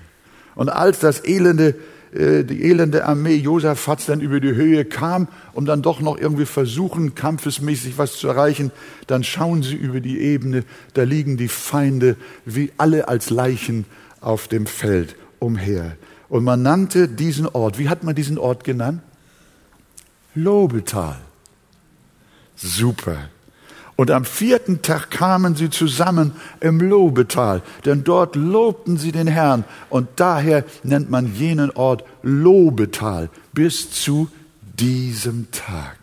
Und 0.56 0.70
als 0.70 1.00
das 1.00 1.26
elende, 1.26 1.76
äh, 2.14 2.44
die 2.46 2.64
elende 2.64 3.06
Armee 3.06 3.36
Josaphat 3.36 4.08
dann 4.08 4.22
über 4.22 4.40
die 4.40 4.56
Höhe 4.56 4.86
kam, 4.86 5.28
um 5.54 5.66
dann 5.66 5.82
doch 5.82 6.00
noch 6.00 6.18
irgendwie 6.18 6.46
versuchen, 6.46 7.16
kampfesmäßig 7.16 7.98
was 7.98 8.14
zu 8.14 8.30
erreichen, 8.30 8.72
dann 9.08 9.26
schauen 9.26 9.64
sie 9.64 9.76
über 9.76 10.00
die 10.00 10.22
Ebene, 10.22 10.64
da 10.94 11.04
liegen 11.04 11.36
die 11.36 11.50
Feinde 11.50 12.16
wie 12.46 12.72
alle 12.78 13.10
als 13.10 13.32
Leichen 13.32 13.84
auf 14.22 14.48
dem 14.48 14.66
Feld 14.66 15.18
umher. 15.40 15.98
Und 16.34 16.44
man 16.46 16.64
nannte 16.64 17.08
diesen 17.08 17.46
Ort, 17.46 17.78
wie 17.78 17.90
hat 17.90 18.04
man 18.04 18.16
diesen 18.16 18.40
Ort 18.40 18.64
genannt? 18.64 19.04
Lobetal. 20.34 21.18
Super. 22.56 23.30
Und 23.98 24.10
am 24.10 24.26
vierten 24.26 24.82
Tag 24.82 25.12
kamen 25.12 25.56
sie 25.56 25.70
zusammen 25.70 26.32
im 26.60 26.80
Lobetal, 26.80 27.62
denn 27.86 28.04
dort 28.04 28.36
lobten 28.36 28.98
sie 28.98 29.12
den 29.12 29.28
Herrn. 29.28 29.64
Und 29.92 30.08
daher 30.16 30.66
nennt 30.82 31.12
man 31.12 31.36
jenen 31.36 31.70
Ort 31.70 32.04
Lobetal 32.24 33.30
bis 33.54 33.92
zu 33.92 34.28
diesem 34.80 35.52
Tag. 35.52 36.00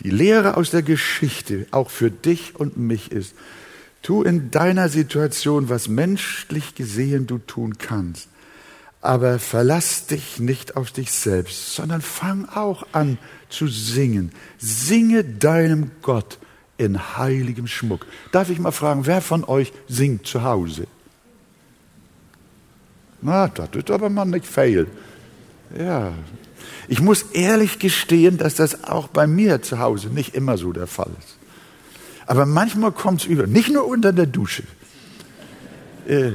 Die 0.00 0.10
Lehre 0.10 0.58
aus 0.58 0.72
der 0.72 0.82
Geschichte, 0.82 1.66
auch 1.70 1.88
für 1.88 2.10
dich 2.10 2.54
und 2.54 2.76
mich 2.76 3.10
ist, 3.10 3.34
tu 4.02 4.24
in 4.24 4.50
deiner 4.50 4.90
Situation, 4.90 5.70
was 5.70 5.88
menschlich 5.88 6.74
gesehen 6.74 7.26
du 7.26 7.38
tun 7.38 7.78
kannst. 7.78 8.28
Aber 9.04 9.38
verlass 9.38 10.06
dich 10.06 10.38
nicht 10.38 10.78
auf 10.78 10.90
dich 10.90 11.12
selbst, 11.12 11.74
sondern 11.74 12.00
fang 12.00 12.48
auch 12.48 12.86
an 12.92 13.18
zu 13.50 13.66
singen. 13.68 14.32
Singe 14.56 15.24
deinem 15.24 15.90
Gott 16.00 16.38
in 16.78 16.98
heiligem 17.18 17.66
Schmuck. 17.66 18.06
Darf 18.32 18.48
ich 18.48 18.58
mal 18.58 18.70
fragen, 18.70 19.04
wer 19.04 19.20
von 19.20 19.44
euch 19.44 19.74
singt 19.88 20.26
zu 20.26 20.42
Hause? 20.42 20.86
Na, 23.20 23.48
das 23.48 23.68
ist 23.74 23.90
aber 23.90 24.08
mal 24.08 24.24
nicht 24.24 24.46
fail. 24.46 24.86
Ja. 25.78 26.14
Ich 26.88 27.02
muss 27.02 27.24
ehrlich 27.34 27.78
gestehen, 27.78 28.38
dass 28.38 28.54
das 28.54 28.84
auch 28.84 29.08
bei 29.08 29.26
mir 29.26 29.60
zu 29.60 29.80
Hause 29.80 30.08
nicht 30.08 30.34
immer 30.34 30.56
so 30.56 30.72
der 30.72 30.86
Fall 30.86 31.10
ist. 31.18 31.36
Aber 32.24 32.46
manchmal 32.46 32.92
kommt 32.92 33.20
es 33.20 33.26
über, 33.26 33.46
nicht 33.46 33.68
nur 33.68 33.86
unter 33.86 34.14
der 34.14 34.24
Dusche. 34.24 34.62
Äh, 36.08 36.32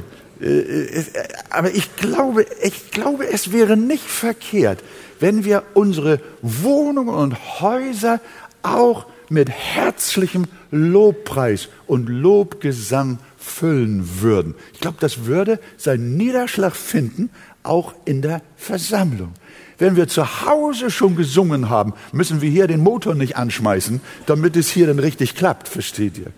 aber 1.50 1.74
ich 1.74 1.96
glaube, 1.96 2.46
ich 2.62 2.90
glaube, 2.90 3.28
es 3.28 3.52
wäre 3.52 3.76
nicht 3.76 4.04
verkehrt, 4.04 4.82
wenn 5.18 5.44
wir 5.44 5.62
unsere 5.74 6.20
Wohnungen 6.40 7.14
und 7.14 7.60
Häuser 7.60 8.20
auch 8.62 9.06
mit 9.28 9.50
herzlichem 9.50 10.46
Lobpreis 10.70 11.68
und 11.86 12.08
Lobgesang 12.08 13.18
füllen 13.38 14.20
würden. 14.20 14.54
Ich 14.72 14.80
glaube, 14.80 14.96
das 15.00 15.26
würde 15.26 15.60
seinen 15.76 16.16
Niederschlag 16.16 16.74
finden, 16.74 17.30
auch 17.62 17.94
in 18.04 18.22
der 18.22 18.42
Versammlung. 18.56 19.32
Wenn 19.78 19.96
wir 19.96 20.08
zu 20.08 20.44
Hause 20.46 20.90
schon 20.90 21.16
gesungen 21.16 21.70
haben, 21.70 21.94
müssen 22.12 22.42
wir 22.42 22.50
hier 22.50 22.66
den 22.66 22.80
Motor 22.80 23.14
nicht 23.14 23.36
anschmeißen, 23.36 24.00
damit 24.26 24.56
es 24.56 24.70
hier 24.70 24.86
dann 24.86 24.98
richtig 24.98 25.34
klappt, 25.34 25.68
versteht 25.68 26.18
ihr? 26.18 26.32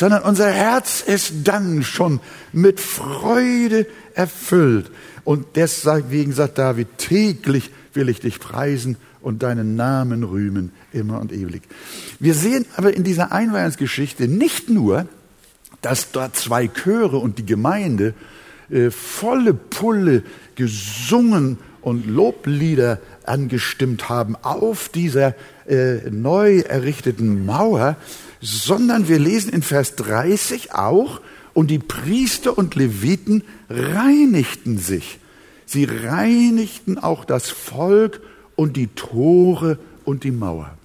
Sondern 0.00 0.22
unser 0.22 0.50
Herz 0.50 1.02
ist 1.02 1.32
dann 1.44 1.82
schon 1.82 2.20
mit 2.54 2.80
Freude 2.80 3.86
erfüllt. 4.14 4.90
Und 5.24 5.44
deswegen 5.56 6.32
sagt 6.32 6.56
David, 6.56 6.88
täglich 6.96 7.70
will 7.92 8.08
ich 8.08 8.18
dich 8.18 8.40
preisen 8.40 8.96
und 9.20 9.42
deinen 9.42 9.76
Namen 9.76 10.24
rühmen, 10.24 10.72
immer 10.94 11.20
und 11.20 11.32
ewig. 11.32 11.60
Wir 12.18 12.32
sehen 12.32 12.64
aber 12.78 12.94
in 12.96 13.04
dieser 13.04 13.30
Einweihungsgeschichte 13.30 14.26
nicht 14.26 14.70
nur, 14.70 15.06
dass 15.82 16.12
dort 16.12 16.34
zwei 16.34 16.66
Chöre 16.68 17.18
und 17.18 17.38
die 17.38 17.44
Gemeinde 17.44 18.14
äh, 18.70 18.90
volle 18.90 19.52
Pulle 19.52 20.22
gesungen 20.54 21.58
und 21.82 22.06
Loblieder 22.06 23.00
angestimmt 23.24 24.08
haben 24.08 24.34
auf 24.40 24.88
dieser 24.88 25.34
äh, 25.68 26.08
neu 26.10 26.60
errichteten 26.60 27.44
Mauer, 27.44 27.96
sondern 28.40 29.08
wir 29.08 29.18
lesen 29.18 29.52
in 29.52 29.62
Vers 29.62 29.96
30 29.96 30.74
auch, 30.74 31.20
und 31.52 31.68
die 31.68 31.78
Priester 31.80 32.56
und 32.56 32.76
Leviten 32.76 33.42
reinigten 33.68 34.78
sich. 34.78 35.18
Sie 35.66 35.84
reinigten 35.84 36.98
auch 36.98 37.24
das 37.24 37.50
Volk 37.50 38.20
und 38.56 38.76
die 38.76 38.86
Tore 38.88 39.78
und 40.04 40.24
die 40.24 40.30
Mauer. 40.30 40.76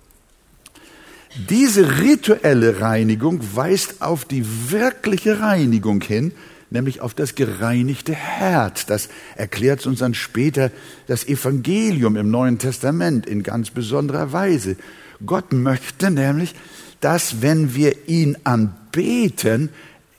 Diese 1.50 2.00
rituelle 2.00 2.80
Reinigung 2.80 3.42
weist 3.56 4.02
auf 4.02 4.26
die 4.26 4.72
wirkliche 4.72 5.40
Reinigung 5.40 6.02
hin, 6.02 6.32
nämlich 6.70 7.02
auf 7.02 7.14
das 7.14 7.36
gereinigte 7.36 8.14
Herz. 8.14 8.86
Das 8.86 9.10
erklärt 9.36 9.86
uns 9.86 10.00
dann 10.00 10.14
später 10.14 10.72
das 11.08 11.28
Evangelium 11.28 12.16
im 12.16 12.32
Neuen 12.32 12.58
Testament 12.58 13.26
in 13.28 13.44
ganz 13.44 13.70
besonderer 13.70 14.32
Weise. 14.32 14.78
Gott 15.26 15.52
möchte 15.52 16.10
nämlich, 16.10 16.56
dass 17.02 17.42
wenn 17.42 17.76
wir 17.76 18.08
ihn 18.08 18.38
anbeten, 18.44 19.70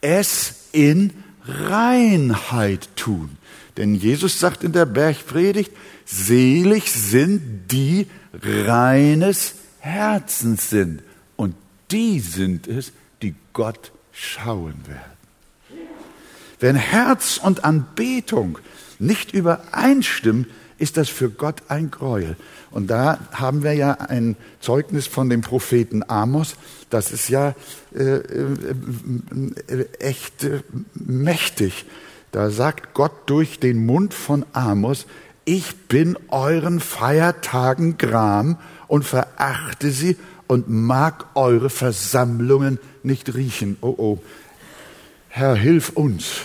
es 0.00 0.68
in 0.72 1.12
Reinheit 1.46 2.88
tun. 2.96 3.30
Denn 3.76 3.94
Jesus 3.94 4.40
sagt 4.40 4.64
in 4.64 4.72
der 4.72 4.86
Bergpredigt, 4.86 5.72
selig 6.04 6.90
sind 6.90 7.70
die 7.70 8.06
reines 8.32 9.54
Herzens 9.80 10.70
sind. 10.70 11.02
Und 11.36 11.54
die 11.90 12.20
sind 12.20 12.66
es, 12.68 12.92
die 13.22 13.34
Gott 13.52 13.92
schauen 14.12 14.74
werden. 14.86 15.16
Wenn 16.58 16.76
Herz 16.76 17.38
und 17.42 17.64
Anbetung 17.64 18.58
nicht 18.98 19.32
übereinstimmen, 19.32 20.46
ist 20.78 20.96
das 20.96 21.08
für 21.08 21.30
Gott 21.30 21.62
ein 21.68 21.90
Gräuel. 21.90 22.36
Und 22.70 22.88
da 22.88 23.18
haben 23.32 23.62
wir 23.62 23.72
ja 23.72 23.92
ein 23.92 24.36
Zeugnis 24.60 25.06
von 25.06 25.30
dem 25.30 25.40
Propheten 25.40 26.02
Amos. 26.08 26.56
Das 26.90 27.12
ist 27.12 27.28
ja 27.28 27.54
äh, 27.94 28.02
äh, 28.02 29.86
echt 29.98 30.44
äh, 30.44 30.60
mächtig. 30.94 31.86
Da 32.32 32.50
sagt 32.50 32.92
Gott 32.94 33.12
durch 33.26 33.60
den 33.60 33.86
Mund 33.86 34.12
von 34.12 34.44
Amos, 34.52 35.06
ich 35.44 35.76
bin 35.88 36.18
euren 36.28 36.80
Feiertagen 36.80 37.96
gram 37.98 38.58
und 38.88 39.04
verachte 39.04 39.90
sie 39.90 40.16
und 40.46 40.68
mag 40.68 41.26
eure 41.34 41.70
Versammlungen 41.70 42.78
nicht 43.02 43.34
riechen. 43.34 43.78
Oh 43.80 43.94
oh. 43.96 44.22
Herr, 45.28 45.54
hilf 45.54 45.90
uns. 45.90 46.40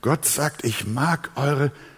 Gott 0.00 0.26
sagt, 0.26 0.64
ich 0.64 0.86
mag 0.86 1.30
eure 1.36 1.66
Versammlungen 1.66 1.93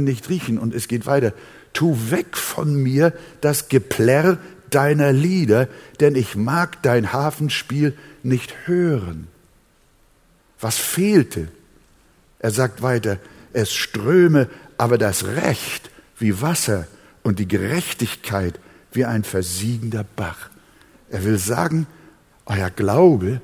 nicht 0.00 0.28
riechen. 0.28 0.58
Und 0.58 0.74
es 0.74 0.88
geht 0.88 1.06
weiter. 1.06 1.32
Tu 1.72 1.96
weg 2.10 2.36
von 2.36 2.74
mir 2.74 3.12
das 3.40 3.68
Geplärr 3.68 4.38
deiner 4.70 5.12
Lieder, 5.12 5.68
denn 6.00 6.16
ich 6.16 6.36
mag 6.36 6.82
dein 6.82 7.12
Hafenspiel 7.12 7.96
nicht 8.22 8.66
hören. 8.66 9.28
Was 10.60 10.78
fehlte? 10.78 11.48
Er 12.38 12.50
sagt 12.50 12.82
weiter, 12.82 13.18
es 13.52 13.72
ströme 13.72 14.48
aber 14.78 14.98
das 14.98 15.24
Recht 15.24 15.90
wie 16.18 16.40
Wasser 16.40 16.86
und 17.22 17.38
die 17.38 17.48
Gerechtigkeit 17.48 18.58
wie 18.92 19.04
ein 19.04 19.24
versiegender 19.24 20.04
Bach. 20.16 20.50
Er 21.10 21.24
will 21.24 21.38
sagen, 21.38 21.86
euer 22.46 22.70
Glaube 22.70 23.40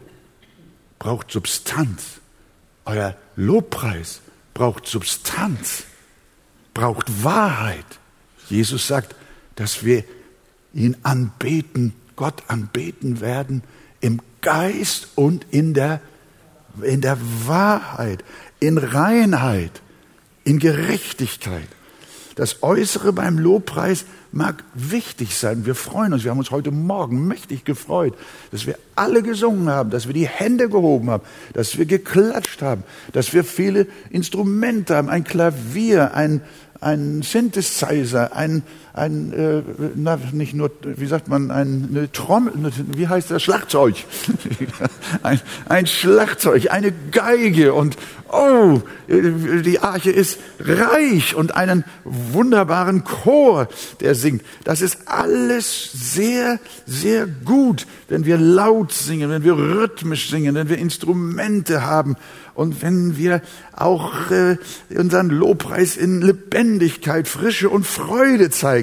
braucht 0.99 1.31
Substanz. 1.31 2.21
Euer 2.85 3.17
Lobpreis 3.37 4.21
braucht 4.59 4.87
Substanz, 4.89 5.85
braucht 6.75 7.23
Wahrheit. 7.23 7.87
Jesus 8.51 8.89
sagt, 8.89 9.15
dass 9.55 9.85
wir 9.85 10.03
ihn 10.75 10.97
anbeten, 11.05 11.95
Gott 12.17 12.43
anbeten 12.49 13.21
werden 13.21 13.63
im 14.01 14.21
Geist 14.41 15.11
und 15.15 15.47
in 15.53 15.75
der, 15.75 16.01
in 16.83 17.01
der 17.01 17.19
Wahrheit, 17.47 18.25
in 18.59 18.79
Reinheit, 18.79 19.81
in 20.43 20.59
Gerechtigkeit. 20.59 21.69
Das 22.39 22.63
Äußere 22.63 23.13
beim 23.13 23.37
Lobpreis 23.37 24.05
mag 24.31 24.63
wichtig 24.73 25.37
sein. 25.37 25.67
Wir 25.67 25.75
freuen 25.75 26.13
uns. 26.13 26.23
Wir 26.23 26.31
haben 26.31 26.39
uns 26.39 26.53
heute 26.53 26.71
Morgen 26.71 27.27
mächtig 27.27 27.65
gefreut, 27.65 28.15
dass 28.53 28.65
wir 28.65 28.79
alle 28.95 29.25
gesungen 29.25 29.69
haben, 29.69 29.91
dass 29.91 30.07
wir 30.07 30.15
die 30.15 30.29
Hände 30.29 30.69
gehoben 30.69 31.11
haben, 31.11 31.25
dass 31.53 31.79
wir 31.79 31.85
geklatscht 31.85 32.63
haben, 32.63 32.85
dass 33.13 33.33
wir 33.33 33.43
viele 33.43 33.89
Instrumente 34.11 34.95
haben, 34.95 35.09
ein 35.09 35.25
Klavier, 35.25 36.15
ein, 36.15 36.41
ein 36.81 37.23
Synthesizer, 37.23 38.37
ein, 38.37 38.63
ein 38.93 39.33
äh, 39.33 39.63
na, 39.95 40.19
nicht 40.33 40.55
nur, 40.55 40.71
wie 40.83 41.07
sagt 41.07 41.29
man, 41.29 41.51
ein, 41.51 41.89
eine 41.91 42.13
Trommel, 42.13 42.53
wie 42.97 43.09
heißt 43.09 43.31
das, 43.31 43.43
Schlagzeug. 43.43 43.97
ein, 45.23 45.41
ein 45.69 45.87
Schlagzeug, 45.87 46.71
eine 46.71 46.93
Geige 47.11 47.75
und 47.75 47.97
oh, 48.31 48.81
die 49.09 49.79
Arche 49.81 50.11
ist 50.11 50.39
reich 50.61 51.35
und 51.35 51.55
einen 51.55 51.85
wunderbaren 52.05 53.05
Chor, 53.05 53.69
der 54.01 54.15
singt. 54.15 54.43
Das 54.65 54.81
ist 54.81 54.99
alles 55.07 55.91
sehr, 55.93 56.59
sehr 56.87 57.27
gut, 57.27 57.87
wenn 58.09 58.25
wir 58.25 58.39
laut 58.39 58.93
singen, 58.93 59.31
wenn 59.31 59.45
wir 59.45 59.57
rhythmisch 59.57 60.31
singen, 60.31 60.55
wenn 60.55 60.69
wir 60.69 60.79
Instrumente 60.79 61.85
haben 61.85 62.17
und 62.55 62.83
wenn 62.83 63.17
wir 63.17 63.41
auch 63.73 64.31
äh, 64.31 64.57
unseren 64.91 65.31
Lobpreis 65.31 65.97
in 65.97 66.21
Lebendigkeit, 66.21 67.29
Frische 67.29 67.69
und 67.69 67.87
Freude 67.87 68.51
zeigen. 68.51 68.78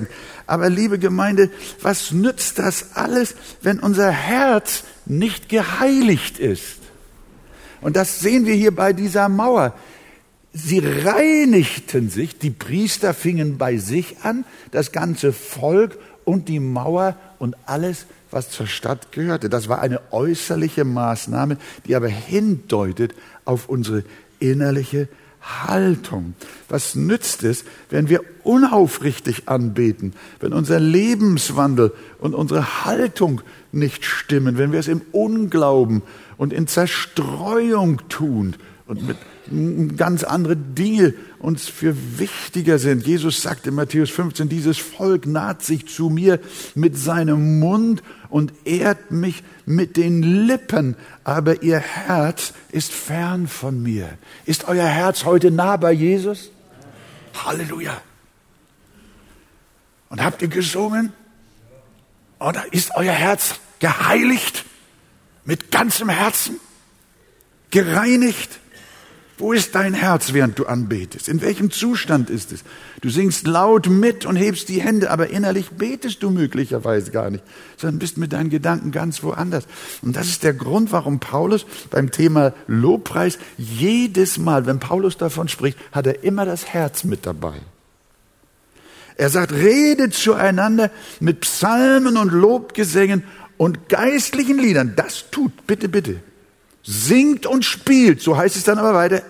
Aber 0.48 0.70
liebe 0.70 1.00
Gemeinde, 1.00 1.50
was 1.82 2.12
nützt 2.12 2.60
das 2.60 2.96
alles, 2.96 3.36
wenn 3.62 3.80
unser 3.80 4.12
Herz 4.12 4.84
nicht 5.06 5.50
geheiligt 5.50 6.40
ist? 6.40 6.80
Und 7.82 7.96
das 7.96 8.20
sehen 8.20 8.46
wir 8.46 8.56
hier 8.56 8.76
bei 8.76 8.94
dieser 8.94 9.30
Mauer. 9.30 9.74
Sie 10.54 10.80
reinigten 10.80 12.10
sich, 12.10 12.40
die 12.40 12.50
Priester 12.50 13.14
fingen 13.14 13.58
bei 13.58 13.78
sich 13.78 14.18
an, 14.24 14.46
das 14.72 14.92
ganze 14.92 15.34
Volk 15.34 15.98
und 16.24 16.48
die 16.48 16.60
Mauer 16.60 17.18
und 17.40 17.56
alles, 17.66 18.06
was 18.32 18.50
zur 18.50 18.68
Stadt 18.68 19.12
gehörte. 19.12 19.50
Das 19.50 19.70
war 19.70 19.82
eine 19.82 20.02
äußerliche 20.12 20.84
Maßnahme, 20.84 21.58
die 21.86 21.96
aber 21.96 22.08
hindeutet 22.08 23.14
auf 23.44 23.70
unsere 23.70 24.04
innerliche 24.40 25.08
Haltung. 25.46 26.34
Was 26.70 26.96
nützt 26.96 27.44
es, 27.44 27.66
wenn 27.90 28.10
wir 28.10 28.22
unaufrichtig 28.44 29.48
anbeten, 29.48 30.14
wenn 30.40 30.54
unser 30.54 30.80
Lebenswandel 30.80 31.94
und 32.20 32.34
unsere 32.34 32.86
Haltung 32.86 33.42
nicht 33.72 34.06
stimmen, 34.06 34.58
wenn 34.58 34.72
wir 34.72 34.80
es 34.80 34.88
im 34.88 35.02
Unglauben 35.12 36.02
und 36.38 36.52
in 36.52 36.68
Zerstreuung 36.68 38.02
tun 38.10 38.56
und 38.88 39.08
mit 39.08 39.18
ganz 39.98 40.24
andere 40.24 40.56
Dinge 40.56 41.14
uns 41.40 41.68
für 41.68 41.96
wichtiger 42.20 42.78
sind. 42.78 43.06
Jesus 43.06 43.42
sagt 43.42 43.66
in 43.66 43.74
Matthäus 43.74 44.12
15, 44.12 44.48
dieses 44.48 44.78
Volk 44.78 45.26
naht 45.26 45.64
sich 45.64 45.88
zu 45.88 46.10
mir 46.10 46.40
mit 46.76 46.98
seinem 46.98 47.60
Mund 47.60 48.04
und 48.30 48.54
ehrt 48.64 49.12
mich 49.12 49.44
mit 49.66 49.98
den 49.98 50.22
Lippen, 50.46 50.96
aber 51.24 51.64
ihr 51.64 51.80
Herz 51.80 52.54
ist 52.72 52.92
fern 52.92 53.48
von 53.48 53.82
mir. 53.82 54.10
Ist 54.46 54.68
euer 54.68 54.88
Herz 54.88 55.26
heute 55.26 55.50
nah 55.50 55.78
bei 55.78 55.92
Jesus? 55.92 56.52
Halleluja. 57.44 58.00
Und 60.10 60.24
habt 60.24 60.42
ihr 60.44 60.48
gesungen? 60.48 61.12
Oder 62.40 62.72
ist 62.72 62.92
euer 62.96 63.14
Herz 63.14 63.56
geheiligt? 63.80 64.66
Mit 65.44 65.72
ganzem 65.72 66.10
Herzen? 66.10 66.60
Gereinigt? 67.72 68.60
Wo 69.38 69.52
ist 69.52 69.76
dein 69.76 69.94
Herz, 69.94 70.32
während 70.32 70.58
du 70.58 70.66
anbetest? 70.66 71.28
In 71.28 71.42
welchem 71.42 71.70
Zustand 71.70 72.30
ist 72.30 72.54
es? 72.54 72.64
Du 73.02 73.10
singst 73.10 73.46
laut 73.46 73.88
mit 73.90 74.26
und 74.26 74.38
hebst 74.38 74.70
die 74.70 74.82
Hände, 74.82 75.12
aber 75.12 75.30
innerlich 75.30 75.72
betest 75.72 76.24
du 76.24 76.30
möglicherweise 76.30 77.12
gar 77.12 77.30
nicht, 77.30 77.44
sondern 77.76 78.00
bist 78.00 78.18
mit 78.18 78.32
deinen 78.32 78.50
Gedanken 78.50 78.92
ganz 78.92 79.24
woanders. 79.24 79.66
Und 80.02 80.16
das 80.16 80.28
ist 80.28 80.44
der 80.44 80.54
Grund, 80.54 80.94
warum 80.94 81.20
Paulus 81.20 81.66
beim 81.90 82.12
Thema 82.12 82.54
Lobpreis 82.68 83.38
jedes 83.58 84.38
Mal, 84.38 84.68
wenn 84.68 84.80
Paulus 84.80 85.18
davon 85.18 85.50
spricht, 85.50 85.78
hat 85.92 86.08
er 86.08 86.24
immer 86.24 86.46
das 86.46 86.68
Herz 86.68 87.04
mit 87.04 87.26
dabei. 87.26 87.56
Er 89.18 89.30
sagt, 89.30 89.52
redet 89.52 90.14
zueinander 90.14 90.92
mit 91.20 91.42
Psalmen 91.42 92.16
und 92.16 92.32
Lobgesängen 92.32 93.24
und 93.58 93.90
geistlichen 93.90 94.58
Liedern. 94.58 94.94
Das 94.96 95.30
tut, 95.30 95.68
bitte, 95.68 95.90
bitte, 95.90 96.22
singt 96.86 97.46
und 97.46 97.66
spielt, 97.66 98.22
so 98.22 98.38
heißt 98.38 98.56
es 98.56 98.64
dann 98.64 98.78
aber 98.78 98.94
weiter, 98.94 99.24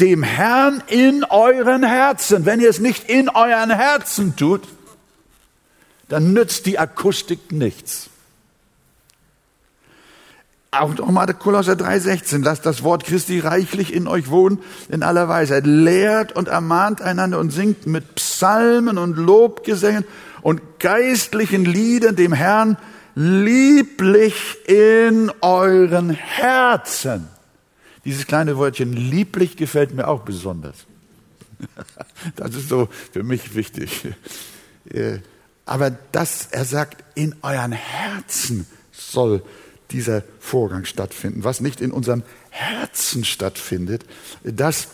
dem 0.00 0.22
Herrn 0.22 0.82
in 0.86 1.24
euren 1.24 1.82
Herzen. 1.82 2.46
Wenn 2.46 2.60
ihr 2.60 2.70
es 2.70 2.78
nicht 2.78 3.08
in 3.08 3.28
euren 3.28 3.70
Herzen 3.70 4.36
tut, 4.36 4.62
dann 6.08 6.32
nützt 6.32 6.66
die 6.66 6.78
Akustik 6.78 7.50
nichts. 7.50 8.10
Auch 10.70 10.94
nochmal 10.94 11.32
Kolosser 11.32 11.72
3,16. 11.72 12.44
Lasst 12.44 12.66
das 12.66 12.82
Wort 12.82 13.04
Christi 13.04 13.40
reichlich 13.40 13.94
in 13.94 14.06
euch 14.06 14.28
wohnen, 14.28 14.58
in 14.90 15.02
aller 15.02 15.28
Weisheit. 15.28 15.64
Lehrt 15.64 16.32
und 16.32 16.48
ermahnt 16.48 17.00
einander 17.00 17.38
und 17.38 17.50
singt 17.50 17.86
mit 17.86 18.16
Psalmen 18.16 18.98
und 18.98 19.16
Lobgesängen 19.16 20.04
und 20.42 20.60
geistlichen 20.78 21.64
Liedern 21.64 22.14
dem 22.14 22.34
Herrn 22.34 22.76
lieblich 23.16 24.34
in 24.68 25.32
euren 25.40 26.10
Herzen. 26.10 27.28
Dieses 28.04 28.26
kleine 28.26 28.58
Wörtchen 28.58 28.92
lieblich 28.92 29.56
gefällt 29.56 29.92
mir 29.92 30.06
auch 30.06 30.22
besonders. 30.22 30.86
Das 32.34 32.54
ist 32.54 32.68
so 32.68 32.88
für 33.12 33.22
mich 33.22 33.54
wichtig. 33.54 34.08
Äh, 34.90 35.18
aber 35.64 35.90
das, 35.90 36.48
er 36.50 36.64
sagt, 36.64 37.04
in 37.14 37.34
euren 37.42 37.72
Herzen 37.72 38.66
soll 38.92 39.42
dieser 39.90 40.22
Vorgang 40.38 40.84
stattfinden. 40.84 41.44
Was 41.44 41.60
nicht 41.60 41.80
in 41.80 41.92
unserem 41.92 42.22
Herzen 42.50 43.24
stattfindet, 43.24 44.04
das 44.42 44.88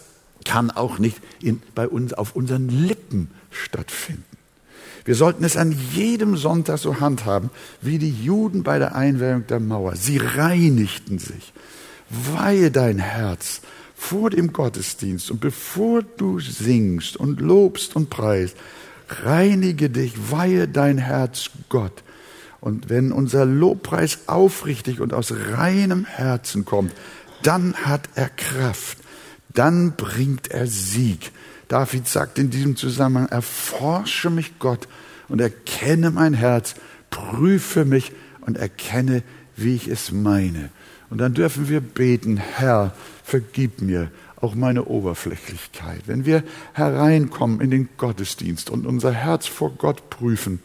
kann 0.44 0.70
auch 0.70 0.98
nicht 0.98 1.20
in, 1.40 1.62
bei 1.74 1.88
uns 1.88 2.12
auf 2.12 2.37
unseren 2.37 2.68
Lippen 2.68 3.30
stattfinden. 3.50 4.24
Wir 5.04 5.14
sollten 5.14 5.44
es 5.44 5.56
an 5.56 5.76
jedem 5.92 6.36
Sonntag 6.36 6.78
so 6.78 7.00
handhaben, 7.00 7.50
wie 7.80 7.98
die 7.98 8.12
Juden 8.12 8.62
bei 8.62 8.78
der 8.78 8.94
Einweihung 8.94 9.46
der 9.46 9.60
Mauer. 9.60 9.96
Sie 9.96 10.18
reinigten 10.18 11.18
sich. 11.18 11.52
Weihe 12.08 12.70
dein 12.70 12.98
Herz 12.98 13.62
vor 13.94 14.30
dem 14.30 14.52
Gottesdienst 14.52 15.30
und 15.30 15.40
bevor 15.40 16.02
du 16.02 16.40
singst 16.40 17.16
und 17.16 17.40
lobst 17.40 17.96
und 17.96 18.10
preist, 18.10 18.56
reinige 19.24 19.90
dich, 19.90 20.12
weihe 20.30 20.68
dein 20.68 20.98
Herz 20.98 21.50
Gott. 21.68 22.02
Und 22.60 22.90
wenn 22.90 23.10
unser 23.12 23.44
Lobpreis 23.44 24.20
aufrichtig 24.26 25.00
und 25.00 25.14
aus 25.14 25.32
reinem 25.32 26.04
Herzen 26.04 26.64
kommt, 26.64 26.92
dann 27.42 27.74
hat 27.74 28.08
er 28.14 28.28
Kraft, 28.28 28.98
dann 29.52 29.96
bringt 29.96 30.48
er 30.50 30.66
Sieg, 30.66 31.32
David 31.72 32.06
sagt 32.06 32.38
in 32.38 32.50
diesem 32.50 32.76
Zusammenhang, 32.76 33.30
erforsche 33.30 34.28
mich 34.28 34.58
Gott 34.58 34.88
und 35.30 35.40
erkenne 35.40 36.11
mein 36.11 36.35
Herz, 36.35 36.74
prüfe 37.08 37.87
mich 37.87 38.12
und 38.42 38.58
erkenne, 38.58 39.22
wie 39.56 39.74
ich 39.74 39.88
es 39.88 40.12
meine. 40.12 40.68
Und 41.08 41.16
dann 41.16 41.32
dürfen 41.32 41.70
wir 41.70 41.80
beten, 41.80 42.37
Herr, 42.37 42.94
vergib 43.24 43.80
mir 43.80 44.11
auch 44.37 44.54
meine 44.54 44.85
Oberflächlichkeit. 44.85 46.02
Wenn 46.04 46.26
wir 46.26 46.44
hereinkommen 46.74 47.62
in 47.62 47.70
den 47.70 47.88
Gottesdienst 47.96 48.68
und 48.68 48.85
unser 48.85 49.12
Herz 49.12 49.46
vor 49.46 49.70
Gott 49.70 50.11
prüfen 50.11 50.61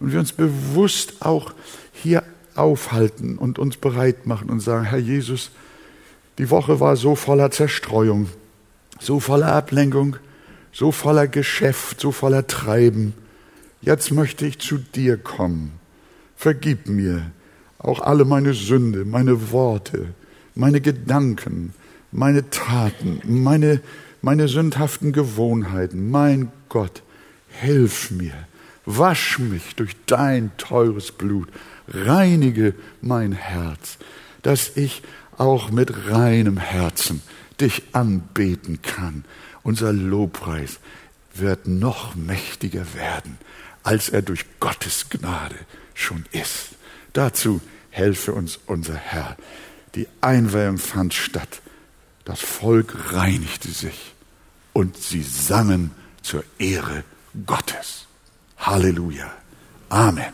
und 0.00 0.10
wir 0.10 0.18
uns 0.18 0.32
bewusst 0.32 1.22
auch 1.22 1.54
hier 1.92 2.24
aufhalten 2.56 3.38
und 3.38 3.60
uns 3.60 3.76
bereit 3.76 4.26
machen 4.26 4.50
und 4.50 4.58
sagen, 4.58 4.86
Herr 4.86 4.98
Jesus, 4.98 5.52
die 6.38 6.50
Woche 6.50 6.80
war 6.80 6.96
so 6.96 7.14
voller 7.14 7.52
Zerstreuung, 7.52 8.28
so 8.98 9.20
voller 9.20 9.52
Ablenkung, 9.52 10.16
so 10.72 10.92
voller 10.92 11.28
Geschäft, 11.28 12.00
so 12.00 12.12
voller 12.12 12.46
Treiben. 12.46 13.14
Jetzt 13.80 14.10
möchte 14.12 14.46
ich 14.46 14.58
zu 14.58 14.78
dir 14.78 15.16
kommen. 15.16 15.72
Vergib 16.36 16.88
mir 16.88 17.30
auch 17.78 18.00
alle 18.00 18.24
meine 18.24 18.54
Sünde, 18.54 19.04
meine 19.04 19.50
Worte, 19.52 20.14
meine 20.54 20.80
Gedanken, 20.80 21.72
meine 22.12 22.50
Taten, 22.50 23.20
meine, 23.24 23.80
meine 24.22 24.48
sündhaften 24.48 25.12
Gewohnheiten. 25.12 26.10
Mein 26.10 26.52
Gott, 26.68 27.02
hilf 27.48 28.10
mir, 28.10 28.34
wasch 28.84 29.38
mich 29.38 29.76
durch 29.76 29.96
dein 30.06 30.50
teures 30.56 31.12
Blut, 31.12 31.48
reinige 31.88 32.74
mein 33.00 33.32
Herz, 33.32 33.98
dass 34.42 34.76
ich 34.76 35.02
auch 35.36 35.70
mit 35.70 36.10
reinem 36.10 36.58
Herzen 36.58 37.22
dich 37.60 37.82
anbeten 37.92 38.80
kann. 38.82 39.24
Unser 39.62 39.92
Lobpreis 39.92 40.80
wird 41.34 41.66
noch 41.66 42.14
mächtiger 42.14 42.94
werden, 42.94 43.38
als 43.82 44.08
er 44.08 44.22
durch 44.22 44.44
Gottes 44.58 45.08
Gnade 45.10 45.56
schon 45.94 46.24
ist. 46.32 46.70
Dazu 47.12 47.60
helfe 47.90 48.32
uns 48.32 48.58
unser 48.66 48.94
Herr. 48.94 49.36
Die 49.94 50.08
Einweihung 50.20 50.78
fand 50.78 51.14
statt. 51.14 51.60
Das 52.24 52.40
Volk 52.40 53.12
reinigte 53.12 53.70
sich 53.70 54.14
und 54.72 54.96
sie 54.96 55.22
sangen 55.22 55.90
zur 56.22 56.44
Ehre 56.58 57.04
Gottes. 57.46 58.06
Halleluja. 58.58 59.32
Amen. 59.88 60.32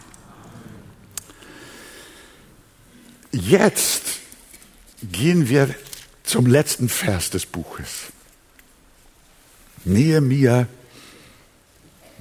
Jetzt 3.33 4.03
gehen 5.03 5.49
wir 5.49 5.75
zum 6.25 6.47
letzten 6.47 6.89
Vers 6.89 7.31
des 7.31 7.47
Buches. 7.47 8.13
Nehemiah 9.87 10.67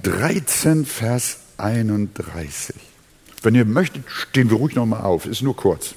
13, 0.04 0.86
Vers 0.86 1.38
31. 1.58 2.76
Wenn 3.42 3.56
ihr 3.56 3.64
möchtet, 3.64 4.04
stehen 4.08 4.50
wir 4.50 4.56
ruhig 4.56 4.76
nochmal 4.76 5.02
auf, 5.02 5.26
ist 5.26 5.42
nur 5.42 5.56
kurz. 5.56 5.96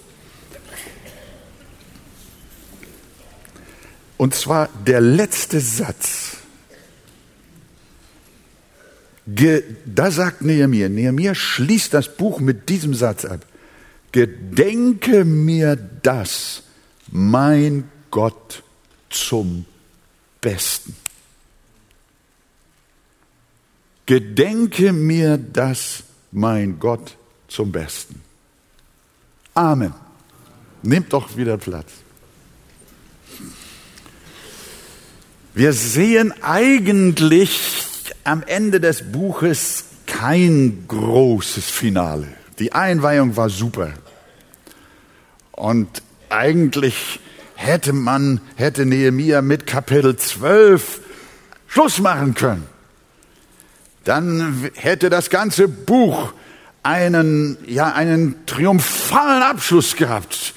Und 4.17 4.33
zwar 4.33 4.67
der 4.85 4.99
letzte 4.99 5.59
Satz. 5.59 6.37
Da 9.27 10.09
sagt 10.09 10.41
Nehemiah, 10.41 10.89
Nehemiah 10.89 11.35
schließt 11.35 11.93
das 11.93 12.17
Buch 12.17 12.39
mit 12.39 12.67
diesem 12.69 12.95
Satz 12.95 13.25
ab. 13.25 13.45
Gedenke 14.11 15.23
mir 15.23 15.75
das, 15.75 16.63
mein 17.11 17.91
Gott, 18.09 18.63
zum 19.11 19.65
Besten. 20.41 20.95
Gedenke 24.09 24.91
mir 24.91 25.37
das, 25.37 26.01
mein 26.31 26.79
Gott, 26.79 27.15
zum 27.47 27.71
Besten. 27.71 28.19
Amen. 29.53 29.93
Nehmt 30.81 31.13
doch 31.13 31.37
wieder 31.37 31.59
Platz. 31.59 31.91
Wir 35.53 35.73
sehen 35.73 36.33
eigentlich 36.41 37.85
am 38.23 38.41
Ende 38.41 38.79
des 38.79 39.11
Buches 39.11 39.83
kein 40.07 40.85
großes 40.87 41.69
Finale. 41.69 42.29
Die 42.57 42.73
Einweihung 42.73 43.37
war 43.37 43.51
super. 43.51 43.93
Und 45.51 46.01
eigentlich 46.29 47.19
hätte 47.53 47.93
man, 47.93 48.41
hätte 48.55 48.87
Nehemia 48.87 49.43
mit 49.43 49.67
Kapitel 49.67 50.15
12 50.15 50.99
Schluss 51.67 51.99
machen 51.99 52.33
können. 52.33 52.78
Dann 54.03 54.69
hätte 54.75 55.09
das 55.09 55.29
ganze 55.29 55.67
Buch 55.67 56.33
einen, 56.83 57.57
ja, 57.67 57.91
einen 57.93 58.45
triumphalen 58.45 59.43
Abschluss 59.43 59.95
gehabt. 59.95 60.53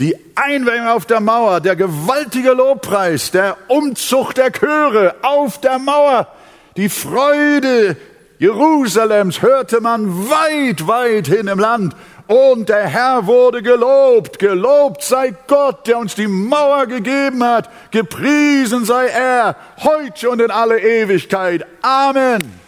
Die 0.00 0.16
Einweihung 0.34 0.88
auf 0.88 1.06
der 1.06 1.20
Mauer, 1.20 1.60
der 1.60 1.76
gewaltige 1.76 2.50
Lobpreis, 2.50 3.30
der 3.30 3.56
Umzug 3.68 4.34
der 4.34 4.50
Chöre 4.50 5.14
auf 5.22 5.60
der 5.60 5.78
Mauer, 5.78 6.28
die 6.76 6.88
Freude 6.88 7.96
Jerusalems 8.38 9.42
hörte 9.42 9.80
man 9.80 10.28
weit, 10.28 10.86
weit 10.86 11.28
hin 11.28 11.46
im 11.46 11.58
Land. 11.58 11.94
Und 12.26 12.68
der 12.68 12.86
Herr 12.86 13.26
wurde 13.26 13.62
gelobt. 13.62 14.38
Gelobt 14.38 15.02
sei 15.02 15.34
Gott, 15.46 15.86
der 15.86 15.98
uns 15.98 16.14
die 16.14 16.26
Mauer 16.26 16.86
gegeben 16.86 17.44
hat. 17.44 17.70
Gepriesen 17.90 18.84
sei 18.84 19.06
er, 19.06 19.56
heute 19.82 20.30
und 20.30 20.40
in 20.40 20.50
alle 20.50 20.80
Ewigkeit. 20.80 21.64
Amen. 21.82 22.63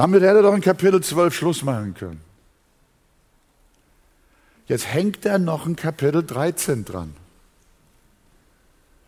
Damit 0.00 0.22
hätte 0.22 0.36
er 0.36 0.42
doch 0.42 0.54
in 0.54 0.62
Kapitel 0.62 1.02
12 1.02 1.34
Schluss 1.34 1.62
machen 1.62 1.92
können. 1.92 2.22
Jetzt 4.66 4.86
hängt 4.86 5.26
da 5.26 5.36
noch 5.36 5.66
ein 5.66 5.76
Kapitel 5.76 6.24
13 6.24 6.86
dran. 6.86 7.12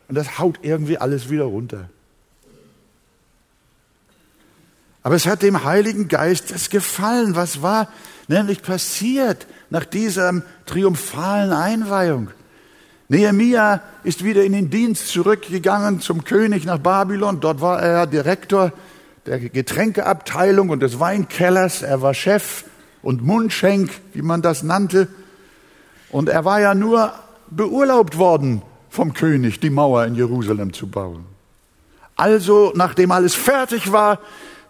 Und 0.08 0.16
das 0.16 0.38
haut 0.38 0.58
irgendwie 0.60 0.98
alles 0.98 1.30
wieder 1.30 1.44
runter. 1.44 1.88
Aber 5.02 5.14
es 5.14 5.24
hat 5.24 5.40
dem 5.40 5.64
Heiligen 5.64 6.08
Geist 6.08 6.50
es 6.50 6.68
gefallen. 6.68 7.36
Was 7.36 7.62
war 7.62 7.88
nämlich 8.28 8.60
passiert 8.60 9.46
nach 9.70 9.86
dieser 9.86 10.42
triumphalen 10.66 11.54
Einweihung? 11.54 12.28
Nehemia 13.08 13.82
ist 14.04 14.24
wieder 14.24 14.44
in 14.44 14.52
den 14.52 14.68
Dienst 14.68 15.08
zurückgegangen 15.08 16.02
zum 16.02 16.24
König 16.24 16.66
nach 16.66 16.80
Babylon. 16.80 17.40
Dort 17.40 17.62
war 17.62 17.80
er 17.80 18.06
Direktor 18.06 18.74
der 19.26 19.38
Getränkeabteilung 19.38 20.70
und 20.70 20.80
des 20.80 20.98
Weinkellers. 20.98 21.82
Er 21.82 22.02
war 22.02 22.14
Chef 22.14 22.64
und 23.02 23.22
Mundschenk, 23.22 23.90
wie 24.12 24.22
man 24.22 24.42
das 24.42 24.62
nannte. 24.62 25.08
Und 26.10 26.28
er 26.28 26.44
war 26.44 26.60
ja 26.60 26.74
nur 26.74 27.12
beurlaubt 27.50 28.18
worden 28.18 28.62
vom 28.90 29.14
König, 29.14 29.60
die 29.60 29.70
Mauer 29.70 30.04
in 30.04 30.14
Jerusalem 30.14 30.72
zu 30.72 30.86
bauen. 30.86 31.24
Also, 32.16 32.72
nachdem 32.74 33.10
alles 33.10 33.34
fertig 33.34 33.90
war, 33.92 34.18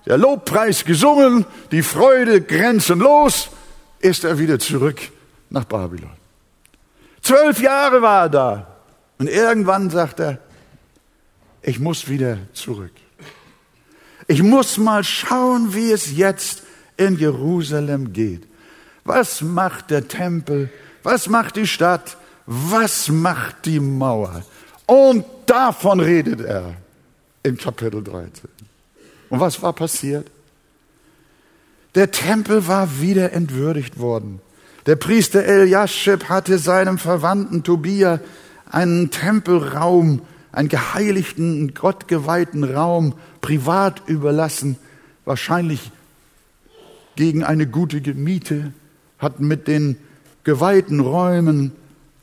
der 0.06 0.18
Lobpreis 0.18 0.84
gesungen, 0.84 1.44
die 1.70 1.82
Freude 1.82 2.40
grenzenlos, 2.40 3.50
ist 4.00 4.24
er 4.24 4.38
wieder 4.38 4.58
zurück 4.58 5.00
nach 5.50 5.64
Babylon. 5.64 6.10
Zwölf 7.20 7.60
Jahre 7.60 8.02
war 8.02 8.22
er 8.22 8.28
da. 8.28 8.66
Und 9.18 9.28
irgendwann 9.28 9.90
sagt 9.90 10.20
er, 10.20 10.38
ich 11.62 11.78
muss 11.78 12.08
wieder 12.08 12.38
zurück. 12.52 12.92
Ich 14.28 14.42
muss 14.42 14.78
mal 14.78 15.04
schauen, 15.04 15.74
wie 15.74 15.90
es 15.90 16.16
jetzt 16.16 16.62
in 16.96 17.18
Jerusalem 17.18 18.12
geht. 18.12 18.46
Was 19.04 19.40
macht 19.40 19.90
der 19.90 20.08
Tempel? 20.08 20.70
Was 21.02 21.28
macht 21.28 21.56
die 21.56 21.66
Stadt? 21.66 22.16
Was 22.46 23.08
macht 23.08 23.66
die 23.66 23.80
Mauer? 23.80 24.44
Und 24.86 25.24
davon 25.46 26.00
redet 26.00 26.40
er 26.40 26.74
in 27.42 27.56
Kapitel 27.56 28.02
13. 28.02 28.48
Und 29.30 29.40
was 29.40 29.62
war 29.62 29.72
passiert? 29.72 30.30
Der 31.94 32.10
Tempel 32.10 32.66
war 32.66 33.00
wieder 33.00 33.32
entwürdigt 33.32 33.98
worden. 33.98 34.40
Der 34.86 34.96
Priester 34.96 35.44
Eliaschib 35.44 36.28
hatte 36.28 36.58
seinem 36.58 36.98
Verwandten 36.98 37.62
Tobia 37.62 38.20
einen 38.70 39.10
Tempelraum, 39.10 40.22
einen 40.52 40.68
geheiligten, 40.68 41.74
gottgeweihten 41.74 42.62
Raum 42.64 43.14
privat 43.40 44.02
überlassen, 44.06 44.76
wahrscheinlich 45.24 45.90
gegen 47.16 47.42
eine 47.42 47.66
gute 47.66 48.14
Miete, 48.14 48.72
hat 49.18 49.40
mit 49.40 49.66
den 49.68 49.96
geweihten 50.44 51.00
Räumen, 51.00 51.72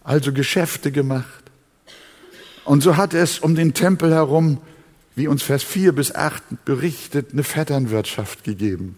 also 0.04 0.32
Geschäfte 0.34 0.92
gemacht. 0.92 1.44
Und 2.66 2.82
so 2.82 2.98
hat 2.98 3.14
es 3.14 3.40
um 3.40 3.56
den 3.56 3.74
Tempel 3.74 4.14
herum, 4.14 4.60
wie 5.16 5.28
uns 5.28 5.44
Vers 5.44 5.64
4 5.64 5.92
bis 5.92 6.14
8 6.14 6.66
berichtet, 6.66 7.34
eine 7.34 7.44
Vetternwirtschaft 7.44 8.44
gegeben. 8.44 8.98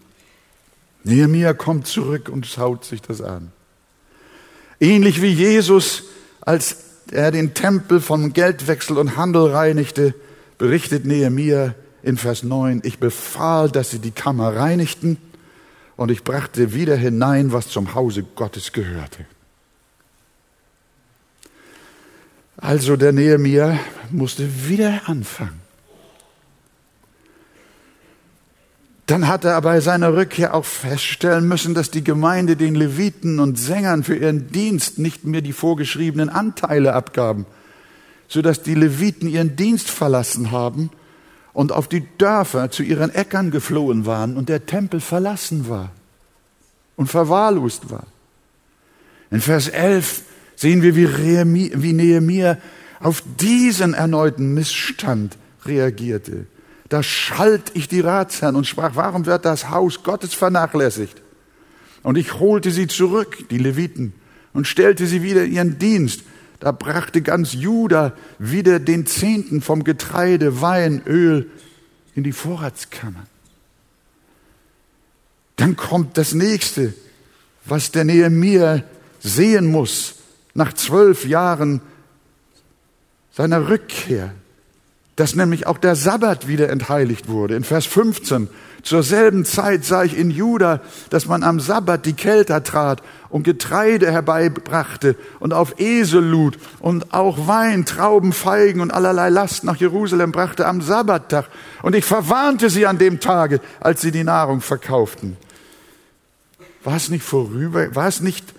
Nehemiah 1.04 1.54
kommt 1.54 1.86
zurück 1.86 2.28
und 2.28 2.46
schaut 2.46 2.84
sich 2.84 3.02
das 3.02 3.20
an. 3.20 3.50
Ähnlich 4.78 5.22
wie 5.22 5.32
Jesus, 5.32 6.04
als 6.40 6.76
er 7.10 7.30
den 7.30 7.54
Tempel 7.54 8.00
von 8.00 8.32
Geldwechsel 8.32 8.98
und 8.98 9.16
Handel 9.16 9.50
reinigte, 9.50 10.14
berichtet 10.58 11.04
Nehemia 11.04 11.74
in 12.02 12.16
Vers 12.16 12.42
9, 12.42 12.82
ich 12.84 12.98
befahl, 12.98 13.70
dass 13.70 13.90
sie 13.90 13.98
die 13.98 14.10
Kammer 14.10 14.54
reinigten 14.56 15.16
und 15.96 16.10
ich 16.10 16.24
brachte 16.24 16.74
wieder 16.74 16.96
hinein, 16.96 17.52
was 17.52 17.68
zum 17.68 17.94
Hause 17.94 18.24
Gottes 18.34 18.72
gehörte. 18.72 19.24
Also 22.56 22.96
der 22.96 23.12
Nehemia 23.12 23.78
musste 24.10 24.68
wieder 24.68 25.02
anfangen. 25.06 25.61
Dann 29.06 29.26
hat 29.26 29.44
er 29.44 29.60
bei 29.60 29.80
seiner 29.80 30.14
Rückkehr 30.14 30.54
auch 30.54 30.64
feststellen 30.64 31.48
müssen, 31.48 31.74
dass 31.74 31.90
die 31.90 32.04
Gemeinde 32.04 32.56
den 32.56 32.74
Leviten 32.74 33.40
und 33.40 33.58
Sängern 33.58 34.04
für 34.04 34.16
ihren 34.16 34.50
Dienst 34.52 34.98
nicht 34.98 35.24
mehr 35.24 35.40
die 35.40 35.52
vorgeschriebenen 35.52 36.28
Anteile 36.28 36.94
abgaben, 36.94 37.46
sodass 38.28 38.62
die 38.62 38.74
Leviten 38.74 39.28
ihren 39.28 39.56
Dienst 39.56 39.90
verlassen 39.90 40.52
haben 40.52 40.90
und 41.52 41.72
auf 41.72 41.88
die 41.88 42.06
Dörfer 42.16 42.70
zu 42.70 42.82
ihren 42.82 43.10
Äckern 43.10 43.50
geflohen 43.50 44.06
waren 44.06 44.36
und 44.36 44.48
der 44.48 44.66
Tempel 44.66 45.00
verlassen 45.00 45.68
war 45.68 45.90
und 46.96 47.08
verwahrlost 47.08 47.90
war. 47.90 48.06
In 49.30 49.40
Vers 49.40 49.68
11 49.68 50.22
sehen 50.54 50.82
wir, 50.82 50.94
wie 50.94 51.92
Nehemiah 51.92 52.58
auf 53.00 53.22
diesen 53.40 53.94
erneuten 53.94 54.54
Missstand 54.54 55.36
reagierte. 55.64 56.46
Da 56.92 57.02
schalt 57.02 57.70
ich 57.72 57.88
die 57.88 58.00
Ratsherren 58.00 58.54
und 58.54 58.66
sprach, 58.66 58.96
warum 58.96 59.24
wird 59.24 59.46
das 59.46 59.70
Haus 59.70 60.02
Gottes 60.02 60.34
vernachlässigt? 60.34 61.22
Und 62.02 62.18
ich 62.18 62.38
holte 62.38 62.70
sie 62.70 62.86
zurück, 62.86 63.48
die 63.48 63.56
Leviten, 63.56 64.12
und 64.52 64.66
stellte 64.66 65.06
sie 65.06 65.22
wieder 65.22 65.44
in 65.44 65.52
ihren 65.52 65.78
Dienst. 65.78 66.20
Da 66.60 66.70
brachte 66.70 67.22
ganz 67.22 67.54
Juda 67.54 68.12
wieder 68.38 68.78
den 68.78 69.06
Zehnten 69.06 69.62
vom 69.62 69.84
Getreide, 69.84 70.60
Wein, 70.60 71.00
Öl 71.06 71.48
in 72.14 72.24
die 72.24 72.32
Vorratskammer. 72.32 73.26
Dann 75.56 75.76
kommt 75.76 76.18
das 76.18 76.34
nächste, 76.34 76.92
was 77.64 77.90
der 77.90 78.04
Nehemiah 78.04 78.82
sehen 79.18 79.64
muss 79.64 80.16
nach 80.52 80.74
zwölf 80.74 81.24
Jahren 81.24 81.80
seiner 83.30 83.70
Rückkehr 83.70 84.34
dass 85.16 85.34
nämlich 85.34 85.66
auch 85.66 85.78
der 85.78 85.94
Sabbat 85.94 86.48
wieder 86.48 86.70
entheiligt 86.70 87.28
wurde. 87.28 87.54
In 87.54 87.64
Vers 87.64 87.86
15. 87.86 88.48
Zur 88.82 89.02
selben 89.02 89.44
Zeit 89.44 89.84
sah 89.84 90.02
ich 90.02 90.16
in 90.16 90.30
Juda, 90.30 90.80
dass 91.10 91.26
man 91.26 91.44
am 91.44 91.60
Sabbat 91.60 92.04
die 92.04 92.14
Kelter 92.14 92.64
trat 92.64 93.02
und 93.28 93.44
Getreide 93.44 94.10
herbeibrachte 94.10 95.14
und 95.38 95.52
auf 95.52 95.78
Esel 95.78 96.24
lud 96.24 96.58
und 96.80 97.14
auch 97.14 97.46
Wein, 97.46 97.84
Trauben, 97.84 98.32
Feigen 98.32 98.80
und 98.80 98.90
allerlei 98.90 99.28
Last 99.28 99.62
nach 99.64 99.76
Jerusalem 99.76 100.32
brachte 100.32 100.66
am 100.66 100.80
Sabbattag. 100.80 101.46
Und 101.82 101.94
ich 101.94 102.04
verwarnte 102.04 102.70
sie 102.70 102.86
an 102.86 102.98
dem 102.98 103.20
Tage, 103.20 103.60
als 103.80 104.00
sie 104.00 104.10
die 104.10 104.24
Nahrung 104.24 104.60
verkauften. 104.60 105.36
War 106.82 106.96
es 106.96 107.08
nicht 107.08 107.22
vorüber, 107.22 107.94
war 107.94 108.08
es 108.08 108.20
nicht 108.20 108.52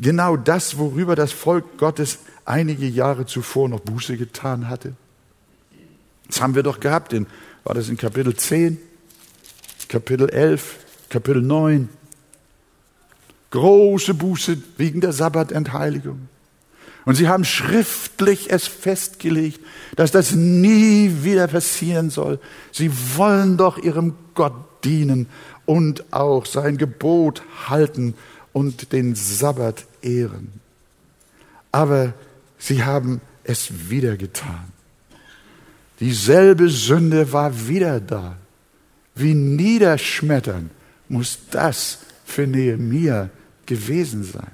genau 0.00 0.36
das, 0.36 0.78
worüber 0.78 1.14
das 1.14 1.30
Volk 1.30 1.78
Gottes 1.78 2.18
einige 2.44 2.86
Jahre 2.86 3.26
zuvor 3.26 3.68
noch 3.68 3.80
Buße 3.80 4.16
getan 4.16 4.68
hatte? 4.68 4.94
Das 6.28 6.40
haben 6.40 6.54
wir 6.54 6.62
doch 6.62 6.78
gehabt. 6.80 7.12
In, 7.12 7.26
war 7.64 7.74
das 7.74 7.88
in 7.88 7.96
Kapitel 7.96 8.34
10, 8.34 8.78
Kapitel 9.88 10.28
11, 10.28 10.76
Kapitel 11.08 11.42
9? 11.42 11.88
Große 13.50 14.14
Buße 14.14 14.58
wegen 14.76 15.00
der 15.00 15.12
Sabbatentheiligung. 15.12 16.28
Und 17.06 17.14
sie 17.14 17.28
haben 17.28 17.46
schriftlich 17.46 18.50
es 18.50 18.66
festgelegt, 18.66 19.60
dass 19.96 20.10
das 20.10 20.32
nie 20.32 21.22
wieder 21.22 21.48
passieren 21.48 22.10
soll. 22.10 22.38
Sie 22.70 22.90
wollen 23.16 23.56
doch 23.56 23.78
ihrem 23.78 24.14
Gott 24.34 24.84
dienen 24.84 25.26
und 25.64 26.12
auch 26.12 26.44
sein 26.44 26.76
Gebot 26.76 27.42
halten 27.66 28.14
und 28.52 28.92
den 28.92 29.14
Sabbat 29.14 29.86
ehren. 30.02 30.60
Aber 31.72 32.12
sie 32.58 32.84
haben 32.84 33.22
es 33.44 33.88
wieder 33.88 34.18
getan. 34.18 34.72
Dieselbe 36.00 36.68
Sünde 36.68 37.32
war 37.32 37.68
wieder 37.68 38.00
da. 38.00 38.36
Wie 39.14 39.34
niederschmettern 39.34 40.70
muss 41.08 41.38
das 41.50 41.98
für 42.24 42.46
Nehemia 42.46 43.30
gewesen 43.66 44.22
sein. 44.22 44.52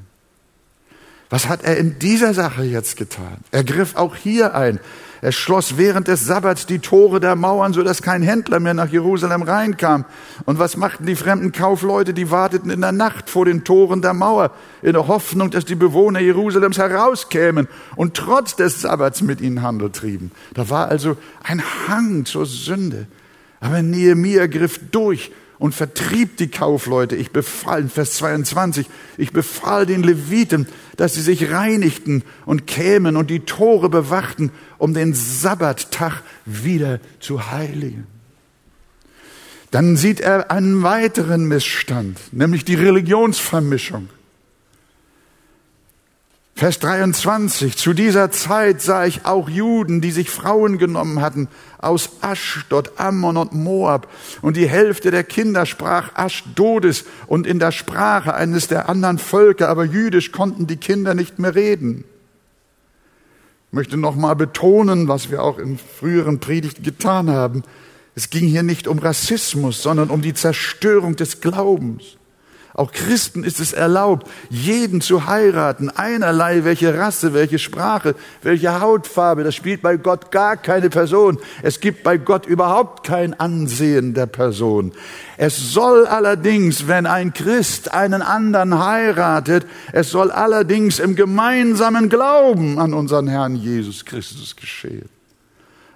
Was 1.35 1.49
hat 1.49 1.65
er 1.65 1.77
in 1.79 1.99
dieser 1.99 2.33
Sache 2.33 2.63
jetzt 2.63 2.97
getan? 2.97 3.39
Er 3.51 3.65
griff 3.65 3.97
auch 3.97 4.15
hier 4.15 4.55
ein. 4.55 4.79
Er 5.21 5.33
schloss 5.33 5.77
während 5.77 6.07
des 6.07 6.25
Sabbats 6.25 6.65
die 6.65 6.79
Tore 6.79 7.19
der 7.19 7.35
Mauern, 7.35 7.73
sodass 7.73 8.03
kein 8.03 8.23
Händler 8.23 8.61
mehr 8.61 8.73
nach 8.73 8.89
Jerusalem 8.89 9.43
reinkam. 9.43 10.05
Und 10.45 10.61
was 10.61 10.77
machten 10.77 11.07
die 11.07 11.17
fremden 11.17 11.51
Kaufleute? 11.51 12.15
Die 12.15 12.31
warteten 12.31 12.71
in 12.71 12.83
der 12.83 12.93
Nacht 12.93 13.31
vor 13.31 13.47
den 13.47 13.65
Toren 13.65 14.01
der 14.01 14.15
Mauer, 14.15 14.53
in 14.81 14.93
der 14.93 15.09
Hoffnung, 15.09 15.51
dass 15.51 15.65
die 15.65 15.75
Bewohner 15.75 16.21
Jerusalems 16.21 16.79
herauskämen 16.79 17.67
und 17.97 18.15
trotz 18.15 18.55
des 18.55 18.83
Sabbats 18.83 19.21
mit 19.21 19.41
ihnen 19.41 19.61
Handel 19.61 19.91
trieben. 19.91 20.31
Da 20.55 20.71
war 20.71 20.87
also 20.87 21.17
ein 21.43 21.61
Hang 21.89 22.27
zur 22.27 22.47
Sünde. 22.47 23.09
Aber 23.59 23.83
Nehemiah 23.83 24.47
griff 24.47 24.79
durch 24.93 25.33
und 25.65 25.75
vertrieb 25.75 26.37
die 26.37 26.49
Kaufleute. 26.49 27.17
Ich 27.17 27.31
befahl, 27.31 27.89
Vers 27.89 28.17
22, 28.17 28.87
ich 29.17 29.33
befahl 29.33 29.87
den 29.87 30.03
Leviten, 30.03 30.69
dass 30.99 31.15
sie 31.15 31.23
sich 31.23 31.51
reinigten 31.51 32.23
und 32.45 32.67
kämen 32.67 33.17
und 33.17 33.31
die 33.31 33.41
Tore 33.41 33.89
bewachten, 33.89 34.51
um 34.77 34.93
den 34.93 35.15
Sabbattag 35.15 36.21
wieder 36.45 37.01
zu 37.19 37.51
heiligen. 37.51 38.07
Dann 39.71 39.97
sieht 39.97 40.21
er 40.21 40.51
einen 40.51 40.83
weiteren 40.83 41.49
Missstand, 41.49 42.21
nämlich 42.31 42.67
die 42.67 42.75
Religionsvermischung. 42.75 44.11
Vers 46.57 46.79
23. 46.79 47.77
Zu 47.77 47.95
dieser 47.95 48.31
Zeit 48.31 48.81
sah 48.81 49.07
ich 49.07 49.27
auch 49.27 49.49
Juden, 49.49 50.01
die 50.01 50.13
sich 50.13 50.31
Frauen 50.31 50.79
genommen 50.79 51.21
hatten 51.21 51.49
aus 51.79 52.11
Aschdod, 52.21 52.93
Ammon 52.97 53.37
und 53.37 53.53
Moab. 53.53 54.09
Und 54.41 54.57
die 54.57 54.69
Hälfte 54.69 55.11
der 55.11 55.25
Kinder 55.25 55.67
sprach 55.67 56.15
Aschdodes 56.15 57.07
und 57.27 57.49
in 57.49 57.59
der 57.59 57.73
Sprache 57.73 58.35
eines 58.35 58.69
der 58.69 58.89
anderen 58.89 59.19
Völker, 59.19 59.69
aber 59.69 59.85
jüdisch 59.85 60.31
konnten 60.31 60.69
die 60.69 60.77
Kinder 60.77 61.15
nicht 61.15 61.41
mehr 61.41 61.57
reden. 61.57 62.05
Ich 63.71 63.73
möchte 63.73 63.97
nochmal 63.97 64.37
betonen, 64.37 65.09
was 65.09 65.33
wir 65.33 65.43
auch 65.43 65.59
in 65.59 65.77
früheren 65.77 66.39
Predigten 66.39 66.85
getan 66.85 67.31
haben. 67.31 67.65
Es 68.15 68.31
ging 68.31 68.47
hier 68.47 68.63
nicht 68.63 68.87
um 68.87 69.01
Rassismus, 69.01 69.83
sondern 69.83 70.09
um 70.09 70.23
die 70.23 70.35
Zerstörung 70.35 71.17
des 71.17 71.41
Glaubens. 71.41 72.17
Auch 72.77 72.91
Christen 72.91 73.45
ist 73.45 73.61
es 73.61 73.73
erlaubt, 73.73 74.29
jeden 74.51 75.01
zu 75.01 75.27
heiraten, 75.27 75.91
einerlei 75.91 76.65
welche 76.65 76.99
Rasse, 76.99 77.33
welche 77.33 77.61
Sprache, 77.61 78.17
welche 78.43 78.81
Hautfarbe. 78.81 79.45
Das 79.45 79.55
spielt 79.55 79.81
bei 79.81 79.97
Gott 79.97 80.33
gar 80.33 80.57
keine 80.57 80.91
Person. 80.91 81.39
Es 81.63 81.79
gibt 81.79 82.03
bei 82.03 82.17
Gott 82.17 82.47
überhaupt 82.47 83.07
kein 83.07 83.33
Ansehen 83.39 84.13
der 84.13 84.27
Person. 84.27 84.91
Es 85.37 85.73
soll 85.73 86.05
allerdings, 86.05 86.89
wenn 86.89 87.07
ein 87.07 87.33
Christ 87.33 87.95
einen 87.95 88.23
anderen 88.23 88.85
heiratet, 88.85 89.67
es 89.93 90.11
soll 90.11 90.33
allerdings 90.33 90.99
im 90.99 91.15
gemeinsamen 91.15 92.09
Glauben 92.09 92.81
an 92.81 92.93
unseren 92.93 93.29
Herrn 93.29 93.55
Jesus 93.55 94.05
Christus 94.05 94.57
geschehen. 94.57 95.09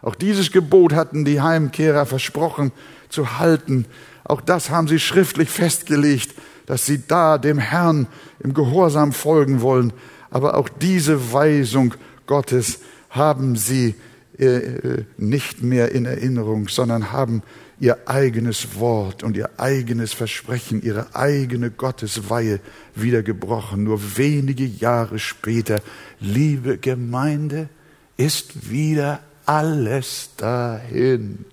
Auch 0.00 0.14
dieses 0.14 0.52
Gebot 0.52 0.92
hatten 0.92 1.24
die 1.24 1.40
Heimkehrer 1.40 2.06
versprochen 2.06 2.70
zu 3.08 3.40
halten. 3.40 3.86
Auch 4.22 4.40
das 4.40 4.70
haben 4.70 4.86
sie 4.86 5.00
schriftlich 5.00 5.50
festgelegt 5.50 6.34
dass 6.68 6.84
sie 6.84 7.06
da 7.08 7.38
dem 7.38 7.58
Herrn 7.58 8.06
im 8.40 8.52
Gehorsam 8.52 9.12
folgen 9.12 9.62
wollen. 9.62 9.90
Aber 10.28 10.58
auch 10.58 10.68
diese 10.68 11.32
Weisung 11.32 11.94
Gottes 12.26 12.80
haben 13.08 13.56
sie 13.56 13.94
äh, 14.38 14.44
äh, 14.44 15.04
nicht 15.16 15.62
mehr 15.62 15.92
in 15.92 16.04
Erinnerung, 16.04 16.68
sondern 16.68 17.10
haben 17.10 17.42
ihr 17.80 18.06
eigenes 18.06 18.78
Wort 18.78 19.22
und 19.22 19.34
ihr 19.34 19.48
eigenes 19.56 20.12
Versprechen, 20.12 20.82
ihre 20.82 21.16
eigene 21.16 21.70
Gottesweihe 21.70 22.60
wieder 22.94 23.22
gebrochen. 23.22 23.84
Nur 23.84 24.18
wenige 24.18 24.66
Jahre 24.66 25.18
später, 25.18 25.80
liebe 26.20 26.76
Gemeinde, 26.76 27.70
ist 28.18 28.68
wieder 28.68 29.20
alles 29.46 30.32
dahin. 30.36 31.46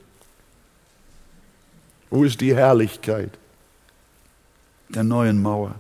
Wo 2.10 2.26
ist 2.26 2.42
die 2.42 2.54
Herrlichkeit? 2.54 3.32
Der 4.90 5.04
neuen 5.04 5.42
Mauer. 5.42 5.76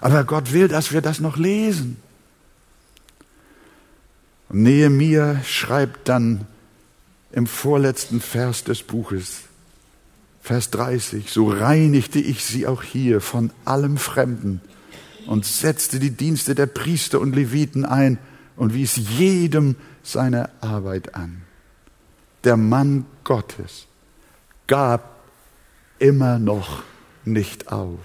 Aber 0.00 0.24
Gott 0.24 0.52
will, 0.52 0.68
dass 0.68 0.92
wir 0.92 1.02
das 1.02 1.20
noch 1.20 1.36
lesen. 1.36 1.96
Und 4.48 4.62
Nehemiah 4.62 5.42
schreibt 5.44 6.08
dann 6.08 6.46
im 7.32 7.46
vorletzten 7.46 8.20
Vers 8.20 8.64
des 8.64 8.82
Buches, 8.82 9.42
Vers 10.42 10.70
30, 10.70 11.30
so 11.30 11.50
reinigte 11.50 12.18
ich 12.18 12.44
sie 12.44 12.66
auch 12.66 12.82
hier 12.82 13.20
von 13.20 13.52
allem 13.64 13.98
Fremden 13.98 14.60
und 15.26 15.44
setzte 15.44 16.00
die 16.00 16.10
Dienste 16.10 16.54
der 16.54 16.66
Priester 16.66 17.20
und 17.20 17.36
Leviten 17.36 17.84
ein 17.84 18.18
und 18.56 18.74
wies 18.74 18.96
jedem 18.96 19.76
seine 20.02 20.50
Arbeit 20.62 21.14
an. 21.14 21.42
der 22.44 22.56
Mann 22.56 23.06
Gottes, 23.24 23.86
gab 24.66 25.20
immer 25.98 26.38
noch 26.38 26.82
nicht 27.24 27.72
auf. 27.72 27.98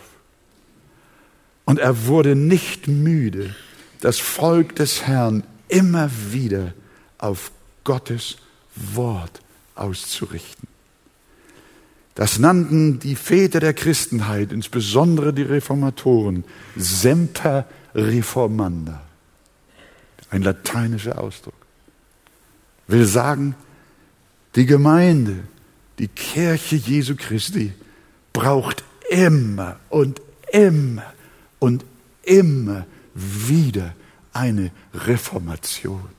Und 1.66 1.80
er 1.80 2.06
wurde 2.06 2.36
nicht 2.36 2.88
müde, 2.88 3.56
das 4.02 4.20
Volk 4.20 4.76
des 4.76 5.08
Herrn 5.08 5.44
immer 5.68 6.10
wieder 6.32 6.74
auf 7.18 7.52
Gottes 7.84 8.38
Wort 8.76 9.42
auszurichten. 9.74 10.68
Das 12.14 12.40
nannten 12.40 13.00
die 13.00 13.16
Väter 13.16 13.60
der 13.60 13.74
Christenheit, 13.74 14.54
insbesondere 14.54 15.34
die 15.34 15.42
Reformatoren, 15.42 16.46
Semper 16.78 17.66
Reformanda. 17.94 19.02
Ein 20.30 20.42
lateinischer 20.42 21.20
Ausdruck. 21.20 21.54
Will 22.88 23.06
sagen, 23.06 23.56
die 24.56 24.66
Gemeinde, 24.66 25.40
die 26.00 26.08
Kirche 26.08 26.78
Jesu 26.78 27.16
Christi 27.16 27.74
braucht 28.32 28.84
immer 29.10 29.80
und 29.90 30.22
immer 30.52 31.14
und 31.60 31.86
immer 32.24 32.86
wieder 33.14 33.94
eine 34.34 34.72
Reformation. 34.94 36.10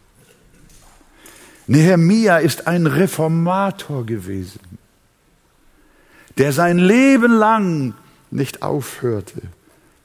Nehemia 1.66 2.38
ist 2.38 2.66
ein 2.66 2.86
Reformator 2.86 4.06
gewesen 4.06 4.60
der 6.38 6.52
sein 6.52 6.78
Leben 6.78 7.32
lang 7.32 7.94
nicht 8.30 8.62
aufhörte, 8.62 9.40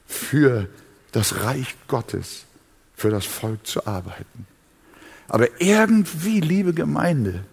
für 0.05 0.67
das 1.11 1.43
Reich 1.43 1.75
Gottes, 1.87 2.45
für 2.95 3.09
das 3.09 3.25
Volk 3.25 3.65
zu 3.65 3.85
arbeiten. 3.85 4.47
Aber 5.27 5.61
irgendwie, 5.61 6.39
liebe 6.39 6.73
Gemeinde, 6.73 7.43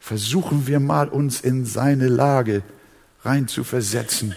versuchen 0.00 0.66
wir 0.66 0.80
mal 0.80 1.08
uns 1.08 1.40
in 1.40 1.66
seine 1.66 2.08
Lage 2.08 2.62
rein 3.24 3.48
zu 3.48 3.64
versetzen, 3.64 4.34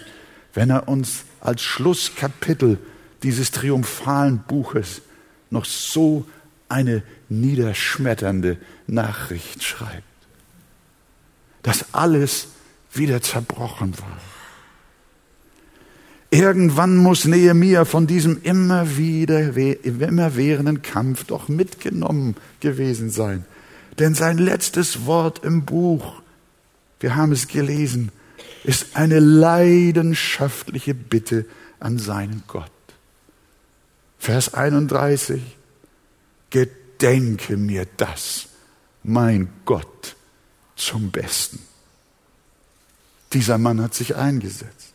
wenn 0.54 0.70
er 0.70 0.88
uns 0.88 1.24
als 1.42 1.62
Schlusskapitel 1.62 2.80
dieses 3.24 3.52
triumphalen 3.52 4.40
Buches 4.48 5.02
noch 5.50 5.66
so 5.66 6.26
eine 6.70 7.04
niederschmetternde 7.30 8.58
Nachricht 8.88 9.64
schreibt. 9.64 10.04
Das 11.64 11.94
alles 11.94 12.50
wieder 12.94 13.22
zerbrochen 13.22 13.98
war. 14.00 14.18
Irgendwann 16.30 16.98
muss 16.98 17.26
Nehemia 17.26 17.86
von 17.86 18.06
diesem 18.06 18.42
immer 18.44 18.98
wieder, 18.98 19.56
immerwährenden 19.56 20.82
Kampf 20.82 21.24
doch 21.24 21.48
mitgenommen 21.48 22.36
gewesen 22.60 23.10
sein. 23.10 23.46
Denn 23.98 24.14
sein 24.14 24.38
letztes 24.38 25.06
Wort 25.06 25.44
im 25.46 25.64
Buch, 25.64 26.22
wir 27.00 27.16
haben 27.16 27.32
es 27.32 27.48
gelesen, 27.48 28.12
ist 28.68 28.98
eine 28.98 29.20
leidenschaftliche 29.20 30.94
Bitte 30.94 31.46
an 31.80 31.98
seinen 31.98 32.44
Gott. 32.48 32.70
Vers 34.20 34.54
31, 34.54 35.42
gedenke 36.50 37.56
mir 37.56 37.88
das, 37.96 38.50
mein 39.04 39.48
Gott, 39.64 40.18
zum 40.76 41.12
Besten. 41.12 41.60
Dieser 43.32 43.58
Mann 43.58 43.82
hat 43.82 43.94
sich 43.94 44.18
eingesetzt. 44.18 44.92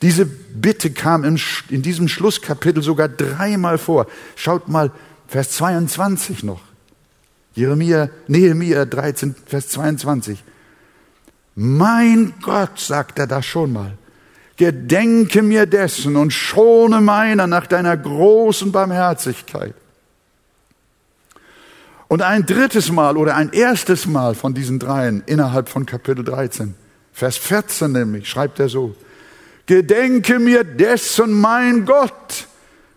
Diese 0.00 0.24
Bitte 0.24 0.90
kam 0.92 1.24
in, 1.24 1.82
diesem 1.82 2.08
Schlusskapitel 2.08 2.82
sogar 2.82 3.10
dreimal 3.10 3.76
vor. 3.76 4.06
Schaut 4.34 4.68
mal, 4.68 4.92
Vers 5.28 5.50
22 5.50 6.42
noch. 6.42 6.62
Jeremia, 7.54 8.08
Nehemiah 8.28 8.86
13, 8.86 9.34
Vers 9.44 9.68
22. 9.68 10.42
Mein 11.56 12.34
Gott, 12.42 12.78
sagt 12.78 13.18
er 13.18 13.26
da 13.26 13.42
schon 13.42 13.72
mal, 13.72 13.92
gedenke 14.56 15.42
mir 15.42 15.64
dessen 15.66 16.16
und 16.16 16.30
schone 16.30 17.00
meiner 17.00 17.46
nach 17.46 17.66
deiner 17.66 17.96
großen 17.96 18.72
Barmherzigkeit. 18.72 19.74
Und 22.08 22.22
ein 22.22 22.44
drittes 22.46 22.92
Mal 22.92 23.16
oder 23.16 23.34
ein 23.34 23.52
erstes 23.52 24.06
Mal 24.06 24.34
von 24.34 24.54
diesen 24.54 24.78
dreien 24.78 25.22
innerhalb 25.26 25.68
von 25.68 25.86
Kapitel 25.86 26.24
13 26.24 26.74
Vers 27.12 27.38
14 27.38 27.90
nämlich 27.90 28.28
schreibt 28.28 28.60
er 28.60 28.68
so, 28.68 28.94
Gedenke 29.64 30.38
mir 30.38 30.62
dessen, 30.64 31.32
mein 31.32 31.86
Gott, 31.86 32.46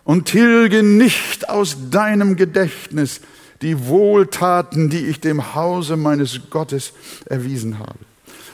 und 0.04 0.26
tilge 0.26 0.84
nicht 0.84 1.50
aus 1.50 1.78
deinem 1.90 2.36
Gedächtnis 2.36 3.22
die 3.62 3.88
Wohltaten, 3.88 4.90
die 4.90 5.06
ich 5.06 5.22
dem 5.22 5.56
Hause 5.56 5.96
meines 5.96 6.50
Gottes 6.50 6.92
erwiesen 7.26 7.80
habe. 7.80 8.09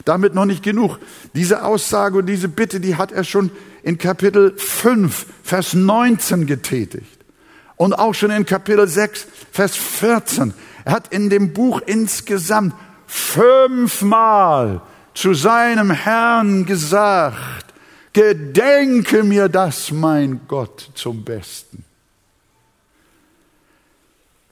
Damit 0.06 0.36
noch 0.36 0.46
nicht 0.46 0.64
genug. 0.64 1.00
Diese 1.34 1.64
Aussage 1.64 2.20
und 2.20 2.28
diese 2.28 2.48
Bitte, 2.48 2.80
die 2.80 2.96
hat 2.96 3.12
er 3.12 3.24
schon 3.24 3.52
in 3.84 3.98
Kapitel 3.98 4.58
5, 4.58 5.26
Vers 5.44 5.74
19 5.74 6.46
getätigt. 6.46 7.20
Und 7.76 7.94
auch 7.94 8.14
schon 8.14 8.32
in 8.32 8.46
Kapitel 8.46 8.88
6, 8.88 9.28
Vers 9.52 9.76
14. 9.76 10.54
Er 10.86 10.94
hat 10.94 11.12
in 11.12 11.30
dem 11.30 11.54
Buch 11.54 11.82
insgesamt 11.86 12.74
fünfmal 13.08 14.82
zu 15.14 15.34
seinem 15.34 15.92
Herrn 15.92 16.66
gesagt, 16.66 17.74
gedenke 18.14 19.24
mir 19.24 19.50
das, 19.50 19.92
mein 19.92 20.42
Gott, 20.48 20.92
zum 20.94 21.24
Besten. 21.24 21.84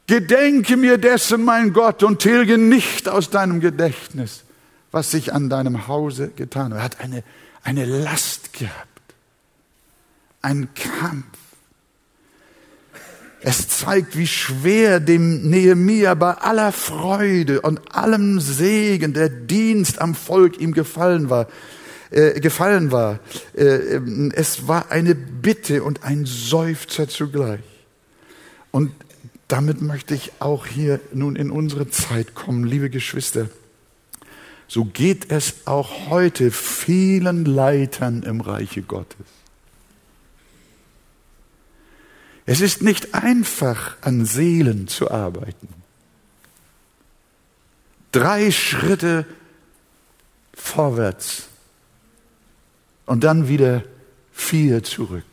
Gedenke 0.08 0.76
mir 0.76 0.98
dessen, 0.98 1.46
mein 1.46 1.72
Gott, 1.72 2.04
und 2.04 2.20
tilge 2.20 2.58
nicht 2.58 3.08
aus 3.08 3.30
deinem 3.30 3.60
Gedächtnis, 3.62 4.44
was 4.93 5.10
sich 5.12 5.34
an 5.34 5.49
deinem 5.49 5.88
Hause 5.88 6.29
getan 6.36 6.73
hat. 6.73 6.79
Er 6.79 6.84
hat 6.84 6.99
eine, 7.01 7.23
eine 7.63 7.84
Last 7.84 8.53
gehabt, 8.53 9.01
einen 10.41 10.69
Kampf. 10.75 11.25
Es 13.41 13.67
zeigt, 13.67 14.15
wie 14.15 14.27
schwer 14.27 15.01
dem 15.01 15.49
Nehemia 15.49 16.13
bei 16.13 16.36
aller 16.36 16.71
Freude 16.71 17.60
und 17.60 17.93
allem 17.93 18.39
Segen 18.39 19.13
der 19.13 19.27
Dienst 19.27 19.99
am 19.99 20.15
Volk 20.15 20.62
ihm 20.62 20.73
gefallen 20.73 21.29
war. 21.29 21.47
Äh, 22.12 22.39
gefallen 22.39 22.91
war. 22.91 23.19
Äh, 23.56 23.99
es 24.36 24.67
war 24.67 24.91
eine 24.91 25.15
Bitte 25.15 25.84
und 25.84 26.03
ein 26.03 26.25
Seufzer 26.27 27.10
zugleich. 27.10 27.62
Und 28.69 28.91
damit 29.47 29.82
möchte 29.82 30.13
ich 30.13 30.32
auch 30.38 30.67
hier 30.67 30.99
nun 31.12 31.36
in 31.36 31.49
unsere 31.49 31.89
Zeit 31.89 32.36
kommen, 32.36 32.63
liebe 32.63 32.91
Geschwister. 32.91 33.49
So 34.67 34.86
geht 34.86 35.32
es 35.32 35.65
auch 35.65 36.10
heute 36.10 36.52
vielen 36.52 37.45
Leitern 37.45 38.23
im 38.23 38.41
Reiche 38.41 38.82
Gottes. 38.82 39.26
Es 42.45 42.62
ist 42.62 42.82
nicht 42.82 43.13
einfach, 43.13 43.95
an 44.02 44.26
Seelen 44.26 44.88
zu 44.88 45.10
arbeiten. 45.10 45.69
Drei 48.12 48.52
Schritte 48.52 49.26
vorwärts 50.54 51.47
und 53.06 53.23
dann 53.23 53.47
wieder 53.47 53.84
vier 54.32 54.84
zurück. 54.84 55.26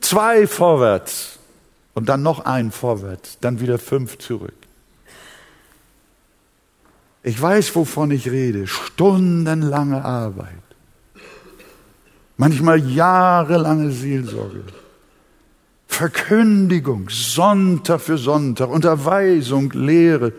Zwei 0.00 0.46
vorwärts 0.46 1.38
und 1.94 2.08
dann 2.08 2.22
noch 2.22 2.40
ein 2.44 2.72
vorwärts, 2.72 3.38
dann 3.40 3.60
wieder 3.60 3.78
fünf 3.78 4.18
zurück. 4.18 4.61
Ich 7.22 7.40
weiß, 7.40 7.74
wovon 7.76 8.10
ich 8.10 8.30
rede. 8.30 8.66
Stundenlange 8.66 10.04
Arbeit. 10.04 10.48
Manchmal 12.36 12.78
jahrelange 12.78 13.90
Seelsorge. 13.90 14.64
Verkündigung, 15.86 17.08
Sonntag 17.10 18.00
für 18.00 18.18
Sonntag, 18.18 18.70
Unterweisung, 18.70 19.70
Lehre. 19.72 20.32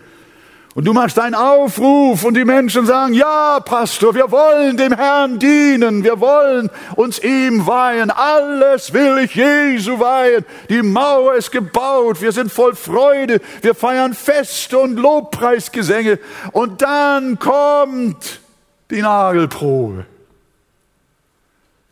Und 0.76 0.86
du 0.86 0.94
machst 0.94 1.20
einen 1.20 1.36
Aufruf 1.36 2.24
und 2.24 2.34
die 2.34 2.46
Menschen 2.46 2.86
sagen, 2.86 3.14
ja, 3.14 3.60
Pastor, 3.60 4.16
wir 4.16 4.32
wollen 4.32 4.76
dem 4.76 4.94
Herrn 4.94 5.38
dienen, 5.38 6.04
wir 6.04 6.20
wollen 6.20 6.70
uns 6.96 7.20
ihm 7.20 7.68
weihen, 7.68 8.10
alles 8.10 8.92
will 8.92 9.20
ich 9.20 9.36
Jesu 9.36 10.00
weihen. 10.00 10.44
Die 10.70 10.82
Mauer 10.82 11.36
ist 11.36 11.52
gebaut, 11.52 12.22
wir 12.22 12.32
sind 12.32 12.52
voll 12.52 12.76
Freude, 12.76 13.40
wir 13.62 13.76
feiern 13.76 14.16
Feste 14.16 14.80
und 14.80 14.98
Lobpreisgesänge. 14.98 16.18
Und 16.54 16.82
dann 16.82 17.38
kommt 17.38 18.42
die 18.90 19.02
Nagelprobe 19.02 20.06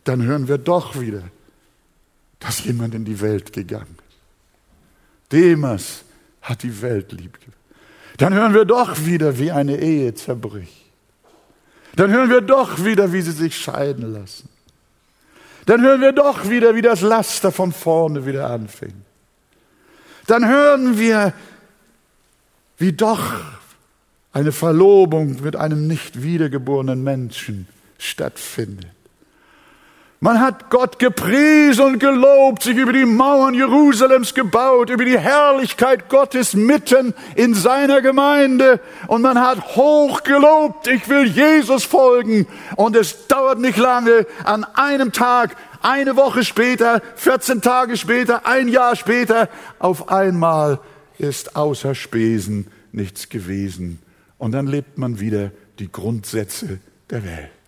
dann 0.04 0.24
hören 0.24 0.48
wir 0.48 0.58
doch 0.58 1.00
wieder, 1.00 1.24
dass 2.40 2.64
jemand 2.64 2.96
in 2.96 3.06
die 3.06 3.20
Welt 3.22 3.54
gegangen 3.54 3.98
ist. 4.10 5.32
Demas 5.32 6.04
hat 6.42 6.64
die 6.64 6.82
Welt 6.82 7.12
lieb. 7.12 7.38
Dann 8.22 8.36
hören 8.36 8.53
wir 8.53 8.65
doch 8.65 9.03
wieder, 9.03 9.39
wie 9.39 9.51
eine 9.51 9.82
Ehe 9.82 10.13
zerbricht. 10.13 10.86
Dann 11.95 12.11
hören 12.11 12.30
wir 12.30 12.41
doch 12.41 12.86
wieder, 12.86 13.11
wie 13.13 13.22
sie 13.22 13.32
sich 13.32 13.57
scheiden 13.57 14.13
lassen. 14.13 14.47
Dann 15.65 15.82
hören 15.82 16.01
wir 16.01 16.11
doch 16.11 16.47
wieder, 16.47 16.76
wie 16.76 16.84
das 16.84 17.01
Laster 17.01 17.51
von 17.51 17.72
vorne 17.72 18.24
wieder 18.28 18.51
anfängt. 18.51 18.93
Dann 20.28 20.47
hören 20.47 20.99
wir 20.99 21.34
wie 22.78 22.93
doch 22.93 23.34
eine 24.34 24.51
Verlobung 24.51 25.41
mit 25.41 25.55
einem 25.55 25.88
nicht 25.88 26.22
wiedergeborenen 26.22 27.03
Menschen 27.03 27.67
stattfindet. 27.97 29.01
Man 30.24 30.39
hat 30.39 30.69
Gott 30.69 30.99
gepriesen 30.99 31.84
und 31.84 31.99
gelobt, 31.99 32.61
sich 32.61 32.78
über 32.78 32.93
die 32.93 33.05
Mauern 33.05 33.55
Jerusalems 33.55 34.36
gebaut, 34.36 34.91
über 34.91 35.03
die 35.03 35.17
Herrlichkeit 35.17 36.09
Gottes 36.09 36.53
mitten 36.53 37.15
in 37.34 37.55
seiner 37.55 38.03
Gemeinde. 38.03 38.80
Und 39.07 39.24
man 39.24 39.41
hat 39.41 39.76
hoch 39.76 40.22
gelobt, 40.22 40.86
ich 40.86 41.09
will 41.09 41.26
Jesus 41.26 41.86
folgen. 41.86 42.45
Und 42.76 42.95
es 42.95 43.26
dauert 43.26 43.57
nicht 43.57 43.80
lange, 43.80 44.28
an 44.43 44.63
einem 44.76 45.11
Tag, 45.11 45.55
eine 45.82 46.15
Woche 46.15 46.43
später, 46.43 47.01
14 47.15 47.63
Tage 47.63 47.97
später, 47.97 48.45
ein 48.45 48.67
Jahr 48.67 48.95
später, 48.95 49.49
auf 49.80 50.09
einmal 50.09 50.80
ist 51.17 51.55
außer 51.55 51.95
Spesen 51.95 52.67
nichts 52.91 53.30
gewesen. 53.30 53.97
Und 54.38 54.51
dann 54.51 54.67
lebt 54.67 54.99
man 54.99 55.19
wieder 55.19 55.49
die 55.80 55.91
Grundsätze 55.91 56.78
der 57.09 57.24
Welt. 57.24 57.61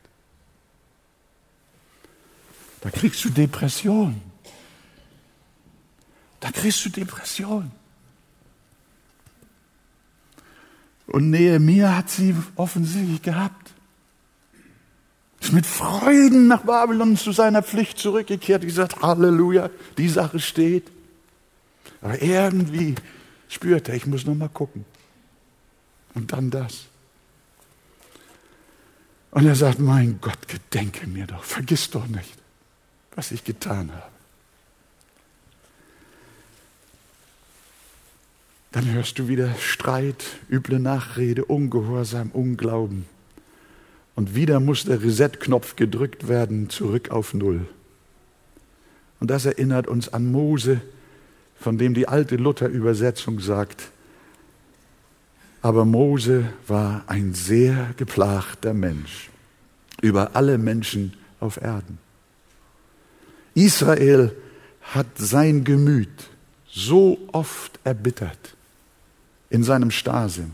Da 2.84 2.90
kriegst 2.90 3.24
du 3.24 3.30
Depression. 3.30 4.22
Da 6.42 6.52
kriegst 6.52 6.84
du 6.84 6.90
Depression. 6.90 7.72
Und 11.08 11.30
Nehemiah 11.30 11.96
hat 11.96 12.10
sie 12.10 12.36
offensichtlich 12.58 13.22
gehabt. 13.22 13.72
Ist 15.40 15.54
mit 15.54 15.66
Freuden 15.66 16.48
nach 16.48 16.64
Babylon 16.64 17.16
zu 17.16 17.32
seiner 17.32 17.64
Pflicht 17.64 18.00
zurückgekehrt. 18.00 18.64
gesagt, 18.64 19.02
Halleluja, 19.02 19.70
die 19.98 20.10
Sache 20.10 20.42
steht. 20.42 20.92
Aber 22.02 22.22
irgendwie 22.22 22.96
spürt 23.48 23.88
er, 23.88 23.96
ich 23.96 24.06
muss 24.08 24.26
noch 24.26 24.36
mal 24.36 24.50
gucken. 24.50 24.84
Und 26.16 26.34
dann 26.34 26.50
das. 26.50 26.88
Und 29.32 29.46
er 29.46 29.56
sagt, 29.56 29.80
mein 29.80 30.20
Gott, 30.20 30.50
gedenke 30.50 31.08
mir 31.08 31.28
doch, 31.28 31.46
vergiss 31.46 31.90
doch 31.90 32.08
nicht 32.08 32.43
was 33.16 33.32
ich 33.32 33.44
getan 33.44 33.92
habe. 33.92 34.12
Dann 38.72 38.92
hörst 38.92 39.20
du 39.20 39.28
wieder 39.28 39.54
Streit, 39.60 40.24
üble 40.50 40.80
Nachrede, 40.80 41.46
Ungehorsam, 41.46 42.32
Unglauben. 42.32 43.06
Und 44.16 44.36
wieder 44.36 44.60
muss 44.60 44.86
der 44.86 45.02
Reset-Knopf 45.02 45.76
gedrückt 45.76 46.28
werden, 46.28 46.70
zurück 46.70 47.12
auf 47.12 47.34
Null. 47.34 47.68
Und 49.20 49.30
das 49.30 49.46
erinnert 49.46 49.88
uns 49.88 50.10
an 50.10 50.32
Mose, 50.32 50.82
von 51.60 51.78
dem 51.78 51.94
die 51.94 52.08
alte 52.08 52.36
Luther-Übersetzung 52.36 53.40
sagt, 53.40 53.90
aber 55.62 55.86
Mose 55.86 56.50
war 56.68 57.06
ein 57.08 57.34
sehr 57.34 57.94
geplagter 57.96 58.74
Mensch 58.74 59.30
über 60.02 60.36
alle 60.36 60.58
Menschen 60.58 61.14
auf 61.40 61.56
Erden. 61.56 62.00
Israel 63.56 64.36
hat 64.82 65.08
sein 65.16 65.64
Gemüt 65.64 66.10
so 66.70 67.18
oft 67.32 67.80
erbittert 67.84 68.56
in 69.50 69.64
seinem 69.64 69.92
Starrsinn, 69.92 70.52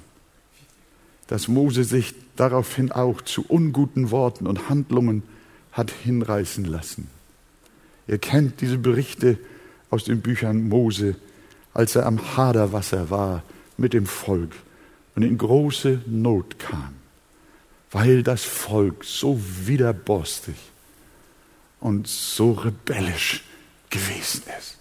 dass 1.27 1.47
Mose 1.47 1.83
sich 1.83 2.13
daraufhin 2.35 2.91
auch 2.91 3.21
zu 3.21 3.45
unguten 3.47 4.11
Worten 4.11 4.47
und 4.47 4.69
Handlungen 4.69 5.23
hat 5.71 5.91
hinreißen 5.91 6.65
lassen. 6.65 7.07
Ihr 8.07 8.17
kennt 8.17 8.61
diese 8.61 8.77
Berichte 8.77 9.37
aus 9.89 10.03
den 10.03 10.21
Büchern 10.21 10.67
Mose, 10.67 11.15
als 11.73 11.95
er 11.95 12.05
am 12.05 12.35
Haderwasser 12.35 13.09
war 13.09 13.43
mit 13.77 13.93
dem 13.93 14.05
Volk 14.05 14.51
und 15.15 15.23
in 15.23 15.37
große 15.37 16.01
Not 16.07 16.59
kam, 16.59 16.95
weil 17.91 18.23
das 18.23 18.43
Volk 18.43 19.05
so 19.05 19.39
widerborstig 19.65 20.55
und 21.79 22.07
so 22.07 22.51
rebellisch 22.51 23.43
gewesen 23.89 24.43
ist. 24.59 24.77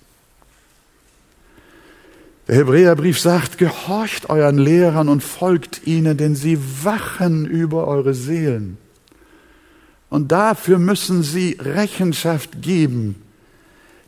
Der 2.49 2.57
Hebräerbrief 2.57 3.21
sagt, 3.21 3.59
gehorcht 3.59 4.31
euren 4.31 4.57
Lehrern 4.57 5.11
und 5.11 5.23
folgt 5.23 5.87
ihnen, 5.87 6.17
denn 6.17 6.35
sie 6.35 6.59
wachen 6.83 7.45
über 7.45 7.87
eure 7.87 8.15
Seelen. 8.15 8.79
Und 10.09 10.33
dafür 10.33 10.79
müssen 10.79 11.23
sie 11.23 11.59
Rechenschaft 11.61 12.63
geben, 12.63 13.23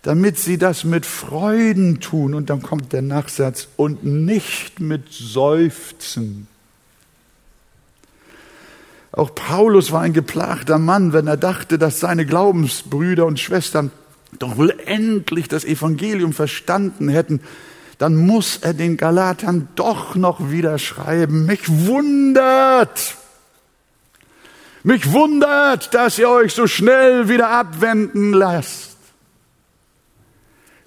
damit 0.00 0.38
sie 0.38 0.56
das 0.56 0.84
mit 0.84 1.04
Freuden 1.04 2.00
tun. 2.00 2.32
Und 2.32 2.48
dann 2.48 2.62
kommt 2.62 2.94
der 2.94 3.02
Nachsatz, 3.02 3.68
und 3.76 4.04
nicht 4.04 4.80
mit 4.80 5.12
Seufzen. 5.12 6.48
Auch 9.12 9.34
Paulus 9.34 9.90
war 9.90 10.02
ein 10.02 10.12
geplagter 10.12 10.78
Mann, 10.78 11.12
wenn 11.12 11.26
er 11.26 11.36
dachte, 11.36 11.78
dass 11.78 12.00
seine 12.00 12.26
Glaubensbrüder 12.26 13.26
und 13.26 13.40
Schwestern 13.40 13.90
doch 14.38 14.56
wohl 14.56 14.74
endlich 14.86 15.48
das 15.48 15.64
Evangelium 15.64 16.32
verstanden 16.32 17.08
hätten, 17.08 17.40
dann 17.98 18.14
muss 18.14 18.58
er 18.58 18.72
den 18.72 18.96
Galatern 18.96 19.68
doch 19.74 20.14
noch 20.14 20.50
wieder 20.50 20.78
schreiben. 20.78 21.46
Mich 21.46 21.68
wundert, 21.68 23.16
mich 24.84 25.12
wundert, 25.12 25.92
dass 25.92 26.18
ihr 26.18 26.30
euch 26.30 26.54
so 26.54 26.66
schnell 26.66 27.28
wieder 27.28 27.50
abwenden 27.50 28.32
lasst 28.32 28.89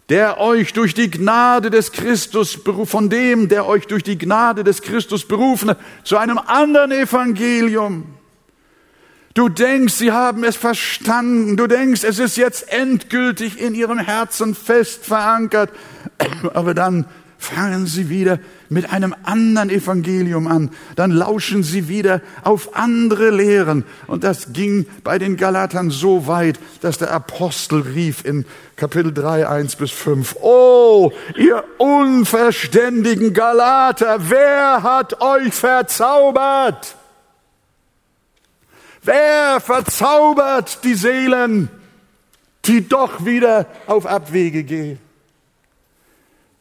der 0.09 0.39
euch 0.39 0.73
durch 0.73 0.93
die 0.93 1.09
Gnade 1.09 1.69
des 1.69 1.91
Christus, 1.91 2.59
von 2.85 3.09
dem, 3.09 3.47
der 3.47 3.65
euch 3.65 3.87
durch 3.87 4.03
die 4.03 4.17
Gnade 4.17 4.63
des 4.63 4.81
Christus 4.81 5.25
berufen 5.27 5.75
zu 6.03 6.17
einem 6.17 6.37
anderen 6.37 6.91
Evangelium. 6.91 8.05
Du 9.33 9.49
denkst, 9.49 9.93
sie 9.95 10.11
haben 10.11 10.43
es 10.43 10.55
verstanden. 10.55 11.57
Du 11.57 11.65
denkst, 11.65 12.03
es 12.03 12.19
ist 12.19 12.37
jetzt 12.37 12.71
endgültig 12.71 13.59
in 13.59 13.73
ihrem 13.73 13.97
Herzen 13.97 14.53
fest 14.53 15.05
verankert. 15.05 15.71
Aber 16.53 16.75
dann 16.75 17.05
fangen 17.43 17.87
sie 17.87 18.09
wieder 18.09 18.39
mit 18.69 18.91
einem 18.91 19.13
anderen 19.23 19.69
Evangelium 19.69 20.47
an. 20.47 20.71
Dann 20.95 21.11
lauschen 21.11 21.61
sie 21.61 21.87
wieder 21.87 22.21
auf 22.43 22.75
andere 22.75 23.29
Lehren. 23.29 23.83
Und 24.07 24.23
das 24.23 24.53
ging 24.53 24.85
bei 25.03 25.19
den 25.19 25.35
Galatern 25.35 25.91
so 25.91 26.25
weit, 26.25 26.59
dass 26.81 26.97
der 26.97 27.11
Apostel 27.11 27.81
rief 27.81 28.23
in 28.23 28.45
Kapitel 28.77 29.13
3, 29.13 29.47
1 29.47 29.75
bis 29.75 29.91
5, 29.91 30.37
Oh, 30.41 31.11
ihr 31.37 31.63
unverständigen 31.77 33.33
Galater, 33.33 34.17
wer 34.29 34.81
hat 34.83 35.21
euch 35.21 35.53
verzaubert? 35.53 36.95
Wer 39.01 39.59
verzaubert 39.59 40.79
die 40.85 40.95
Seelen, 40.95 41.69
die 42.65 42.87
doch 42.87 43.25
wieder 43.25 43.65
auf 43.85 44.05
Abwege 44.05 44.63
gehen? 44.63 44.99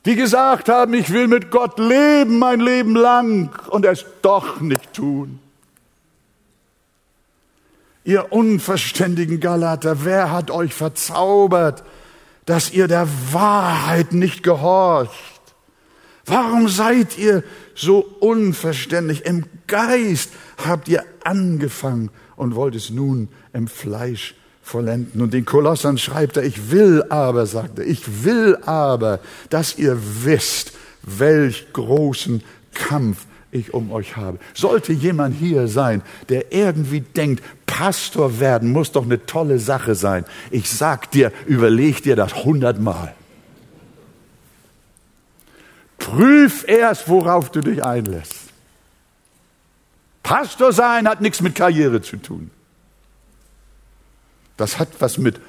Die 0.05 0.17
gesagt 0.17 0.69
haben, 0.69 0.95
ich 0.95 1.11
will 1.11 1.29
mit 1.29 1.51
Gott 1.51 1.79
leben 1.79 2.39
mein 2.39 2.61
Leben 2.61 2.97
lang 2.97 3.51
und 3.69 3.85
es 3.85 4.05
doch 4.21 4.61
nicht 4.61 4.93
tun. 4.93 5.39
Ihr 8.05 8.33
unverständigen 8.33 9.39
Galater, 9.39 10.05
wer 10.05 10.33
hat 10.33 10.51
euch 10.51 10.75
verzaubert, 10.75 11.85
dass 12.47 12.73
ihr 12.73 12.89
der 12.89 13.07
Wahrheit 13.31 14.13
nicht 14.13 14.43
gehorcht? 14.43 15.13
Warum 16.25 16.69
seid 16.69 17.17
ihr 17.19 17.45
so 17.75 18.01
unverständlich? 18.01 19.25
Im 19.25 19.45
Geist 19.69 20.33
habt 20.65 20.89
ihr 20.89 21.05
angefangen 21.23 22.11
und 22.35 22.57
wollt 22.57 22.75
es 22.75 22.91
nun 22.91 23.29
im 23.53 23.69
Fleisch 23.69 24.35
vollenden. 24.63 25.21
Und 25.21 25.35
den 25.35 25.45
Kolossern 25.45 25.99
schreibt 25.99 26.37
er, 26.37 26.45
ich 26.45 26.71
will 26.71 27.05
aber, 27.09 27.47
sagt 27.47 27.79
er, 27.79 27.87
ich 27.87 28.25
will 28.25 28.57
aber, 28.65 29.21
dass 29.51 29.77
ihr 29.77 29.99
wisst, 30.25 30.73
welch 31.03 31.73
großen 31.73 32.43
Kampf 32.73 33.27
ich 33.51 33.75
um 33.75 33.93
euch 33.93 34.17
habe. 34.17 34.39
Sollte 34.55 34.93
jemand 34.93 35.37
hier 35.37 35.69
sein, 35.69 36.03
der 36.29 36.53
irgendwie 36.53 37.01
denkt, 37.01 37.43
Pastor 37.67 38.41
werden 38.41 38.71
muss 38.71 38.93
doch 38.93 39.05
eine 39.05 39.25
tolle 39.27 39.59
Sache 39.59 39.95
sein. 39.95 40.25
Ich 40.51 40.71
sag 40.71 41.11
dir, 41.11 41.33
überleg 41.47 42.03
dir 42.03 42.17
das 42.17 42.45
hundertmal. 42.45 43.15
Prüf 45.99 46.65
erst, 46.67 47.09
worauf 47.09 47.51
du 47.51 47.61
dich 47.61 47.85
einlässt. 47.85 48.35
Pastor 50.23 50.73
sein 50.73 51.09
hat 51.09 51.21
nichts 51.21 51.41
mit 51.41 51.55
Karriere 51.55 52.01
zu 52.03 52.17
tun. 52.17 52.51
Das 54.63 54.79
hat 54.79 54.91
was 55.01 55.19
mit 55.19 55.41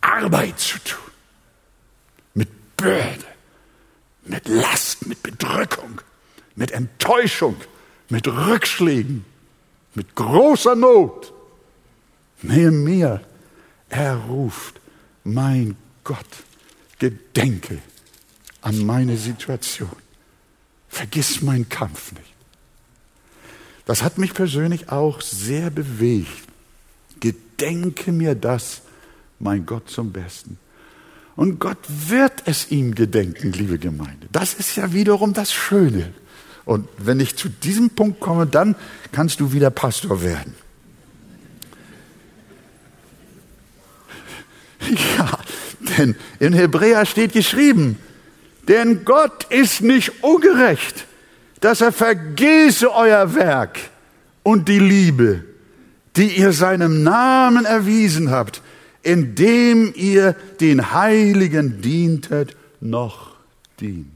Arbeit 0.00 0.58
zu 0.58 0.78
tun, 0.78 1.12
mit 2.32 2.48
Bürde, 2.78 3.26
mit 4.24 4.48
Last, 4.48 5.06
mit 5.06 5.22
Bedrückung, 5.22 6.00
mit 6.54 6.70
Enttäuschung, 6.70 7.56
mit 8.08 8.26
Rückschlägen, 8.26 9.26
mit 9.94 10.14
großer 10.14 10.74
Not. 10.74 11.34
Nehemiah, 12.40 13.20
er 13.90 14.16
ruft, 14.16 14.80
mein 15.22 15.76
Gott, 16.02 16.16
gedenke 16.98 17.82
an 18.62 18.86
meine 18.86 19.18
Situation. 19.18 20.00
Vergiss 20.88 21.42
meinen 21.42 21.68
Kampf 21.68 22.12
nicht. 22.12 22.32
Das 23.84 24.02
hat 24.02 24.16
mich 24.16 24.32
persönlich 24.32 24.88
auch 24.88 25.20
sehr 25.20 25.68
bewegt. 25.68 26.55
Gedenke 27.32 28.12
mir 28.12 28.34
das, 28.34 28.82
mein 29.38 29.66
Gott, 29.66 29.90
zum 29.90 30.12
Besten. 30.12 30.58
Und 31.34 31.58
Gott 31.58 31.78
wird 31.88 32.32
es 32.46 32.70
ihm 32.70 32.94
gedenken, 32.94 33.52
liebe 33.52 33.78
Gemeinde. 33.78 34.26
Das 34.32 34.54
ist 34.54 34.76
ja 34.76 34.92
wiederum 34.92 35.34
das 35.34 35.52
Schöne. 35.52 36.12
Und 36.64 36.88
wenn 36.98 37.20
ich 37.20 37.36
zu 37.36 37.48
diesem 37.48 37.90
Punkt 37.90 38.20
komme, 38.20 38.46
dann 38.46 38.74
kannst 39.12 39.40
du 39.40 39.52
wieder 39.52 39.70
Pastor 39.70 40.22
werden. 40.22 40.54
Ja, 45.18 45.40
denn 45.98 46.14
in 46.38 46.52
Hebräer 46.52 47.06
steht 47.06 47.32
geschrieben, 47.32 47.98
denn 48.68 49.04
Gott 49.04 49.44
ist 49.50 49.80
nicht 49.80 50.22
ungerecht, 50.22 51.06
dass 51.60 51.80
er 51.80 51.90
vergesse 51.90 52.94
euer 52.94 53.34
Werk 53.34 53.80
und 54.44 54.68
die 54.68 54.78
Liebe, 54.78 55.44
die 56.16 56.38
ihr 56.38 56.52
seinem 56.52 57.02
Namen 57.02 57.64
erwiesen 57.64 58.30
habt, 58.30 58.62
indem 59.02 59.92
ihr 59.94 60.34
den 60.60 60.92
Heiligen 60.92 61.80
dientet, 61.80 62.56
noch 62.80 63.36
dient. 63.80 64.08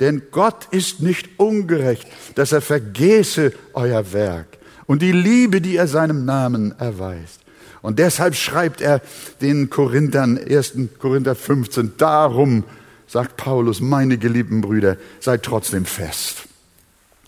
Denn 0.00 0.22
Gott 0.32 0.66
ist 0.72 1.00
nicht 1.00 1.38
ungerecht, 1.38 2.08
dass 2.34 2.50
er 2.50 2.60
vergesse 2.60 3.52
euer 3.72 4.12
Werk 4.12 4.58
und 4.86 5.00
die 5.00 5.12
Liebe, 5.12 5.60
die 5.60 5.76
er 5.76 5.86
seinem 5.86 6.24
Namen 6.24 6.76
erweist. 6.78 7.40
Und 7.82 7.98
deshalb 7.98 8.34
schreibt 8.34 8.80
er 8.80 9.00
den 9.40 9.70
Korinthern, 9.70 10.38
1. 10.38 10.74
Korinther 10.98 11.34
15, 11.34 11.92
darum, 11.98 12.64
sagt 13.06 13.36
Paulus, 13.36 13.80
meine 13.80 14.18
geliebten 14.18 14.60
Brüder, 14.60 14.96
seid 15.20 15.42
trotzdem 15.44 15.84
fest. 15.84 16.48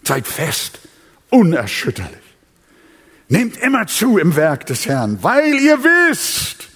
Seid 0.03 0.27
fest, 0.27 0.81
unerschütterlich. 1.31 2.24
Nehmt 3.29 3.57
immer 3.57 3.87
zu 3.87 4.19
im 4.19 4.37
Werk 4.37 4.67
des 4.67 4.87
Herrn, 4.87 5.19
weil 5.23 5.55
ihr 5.55 5.79
wisst, 5.83 6.69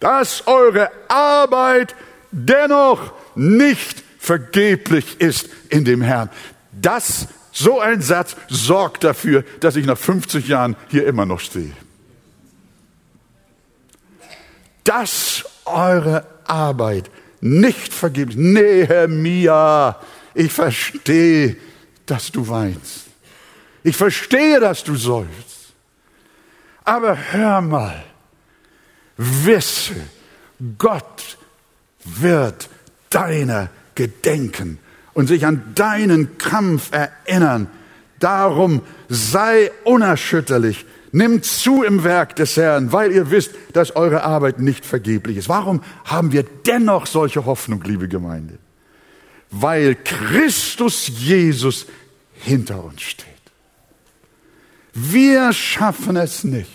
dass 0.00 0.46
eure 0.46 0.90
Arbeit 1.08 1.94
dennoch 2.32 3.12
nicht 3.34 4.02
vergeblich 4.18 5.20
ist 5.20 5.48
in 5.68 5.84
dem 5.84 6.02
Herrn. 6.02 6.30
Das, 6.72 7.28
so 7.52 7.80
ein 7.80 8.02
Satz 8.02 8.36
sorgt 8.48 9.04
dafür, 9.04 9.44
dass 9.60 9.76
ich 9.76 9.86
nach 9.86 9.98
50 9.98 10.48
Jahren 10.48 10.76
hier 10.88 11.06
immer 11.06 11.26
noch 11.26 11.40
stehe 11.40 11.72
dass 14.90 15.44
eure 15.66 16.26
Arbeit 16.44 17.10
nicht 17.40 17.92
vergibt. 17.92 18.36
Nehemia, 18.36 20.00
ich 20.34 20.52
verstehe, 20.52 21.56
dass 22.06 22.32
du 22.32 22.48
weinst. 22.48 23.04
Ich 23.84 23.96
verstehe, 23.96 24.58
dass 24.58 24.82
du 24.82 24.96
sollst. 24.96 25.59
Aber 26.84 27.16
hör 27.32 27.60
mal, 27.60 28.02
wisse, 29.16 29.94
Gott 30.78 31.38
wird 32.04 32.68
deiner 33.10 33.68
gedenken 33.94 34.78
und 35.14 35.26
sich 35.26 35.46
an 35.46 35.72
deinen 35.74 36.38
Kampf 36.38 36.90
erinnern. 36.92 37.68
Darum 38.18 38.82
sei 39.08 39.70
unerschütterlich, 39.84 40.86
Nimmt 41.12 41.44
zu 41.44 41.82
im 41.82 42.04
Werk 42.04 42.36
des 42.36 42.56
Herrn, 42.56 42.92
weil 42.92 43.10
ihr 43.10 43.30
wisst, 43.30 43.52
dass 43.72 43.96
eure 43.96 44.22
Arbeit 44.22 44.60
nicht 44.60 44.86
vergeblich 44.86 45.38
ist. 45.38 45.48
Warum 45.48 45.82
haben 46.04 46.30
wir 46.30 46.44
dennoch 46.44 47.06
solche 47.06 47.46
Hoffnung, 47.46 47.82
liebe 47.82 48.06
Gemeinde? 48.06 48.58
Weil 49.50 49.96
Christus 49.96 51.08
Jesus 51.08 51.86
hinter 52.34 52.84
uns 52.84 53.02
steht. 53.02 53.29
Wir 54.92 55.52
schaffen 55.52 56.16
es 56.16 56.44
nicht, 56.44 56.70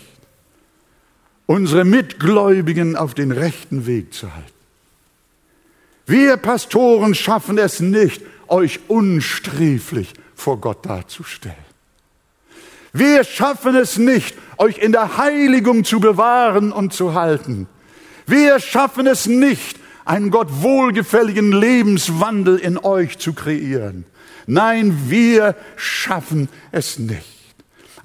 unsere 1.46 1.84
Mitgläubigen 1.84 2.96
auf 2.96 3.14
den 3.14 3.32
rechten 3.32 3.86
Weg 3.86 4.14
zu 4.14 4.34
halten. 4.34 4.50
Wir 6.06 6.36
Pastoren 6.36 7.14
schaffen 7.14 7.58
es 7.58 7.80
nicht, 7.80 8.22
euch 8.48 8.80
unsträflich 8.88 10.14
vor 10.34 10.60
Gott 10.60 10.86
darzustellen. 10.86 11.56
Wir 12.92 13.24
schaffen 13.24 13.74
es 13.74 13.98
nicht, 13.98 14.34
euch 14.56 14.78
in 14.78 14.92
der 14.92 15.18
Heiligung 15.18 15.84
zu 15.84 16.00
bewahren 16.00 16.72
und 16.72 16.94
zu 16.94 17.14
halten. 17.14 17.66
Wir 18.26 18.60
schaffen 18.60 19.06
es 19.06 19.26
nicht, 19.26 19.78
einen 20.04 20.30
Gott 20.30 20.48
wohlgefälligen 20.62 21.52
Lebenswandel 21.52 22.56
in 22.56 22.78
euch 22.78 23.18
zu 23.18 23.34
kreieren. 23.34 24.06
Nein, 24.46 25.10
wir 25.10 25.56
schaffen 25.76 26.48
es 26.70 26.98
nicht. 26.98 27.35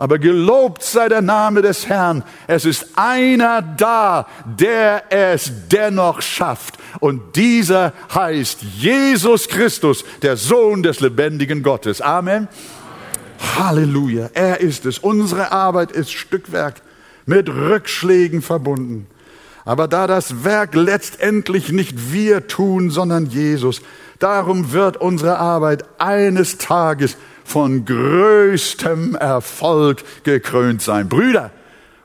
Aber 0.02 0.18
gelobt 0.18 0.82
sei 0.82 1.10
der 1.10 1.22
Name 1.22 1.62
des 1.62 1.88
Herrn. 1.88 2.24
Es 2.48 2.66
ist 2.66 2.88
einer 2.96 3.62
da, 3.62 4.26
der 4.46 5.04
es 5.12 5.52
dennoch 5.72 6.24
schafft. 6.24 6.80
Und 7.00 7.36
dieser 7.36 7.94
heißt 8.12 8.64
Jesus 8.64 9.48
Christus, 9.48 10.04
der 10.24 10.38
Sohn 10.38 10.82
des 10.82 11.02
lebendigen 11.02 11.62
Gottes. 11.62 12.02
Amen. 12.02 12.48
Halleluja, 13.60 14.32
er 14.34 14.60
ist 14.60 14.88
es. 14.88 14.98
Unsere 14.98 15.52
Arbeit 15.52 15.92
ist 15.92 16.12
Stückwerk 16.12 16.82
mit 17.28 17.48
Rückschlägen 17.48 18.42
verbunden. 18.42 19.06
Aber 19.66 19.88
da 19.88 20.08
das 20.08 20.44
Werk 20.44 20.74
letztendlich 20.74 21.72
nicht 21.72 22.12
wir 22.12 22.48
tun, 22.48 22.90
sondern 22.90 23.28
Jesus, 23.28 23.84
darum 24.18 24.72
wird 24.72 24.98
unsere 24.98 25.38
Arbeit 25.38 25.86
eines 26.00 26.58
Tages 26.58 27.18
von 27.52 27.84
größtem 27.84 29.16
Erfolg 29.16 30.04
gekrönt 30.24 30.82
sein. 30.82 31.10
Brüder, 31.10 31.52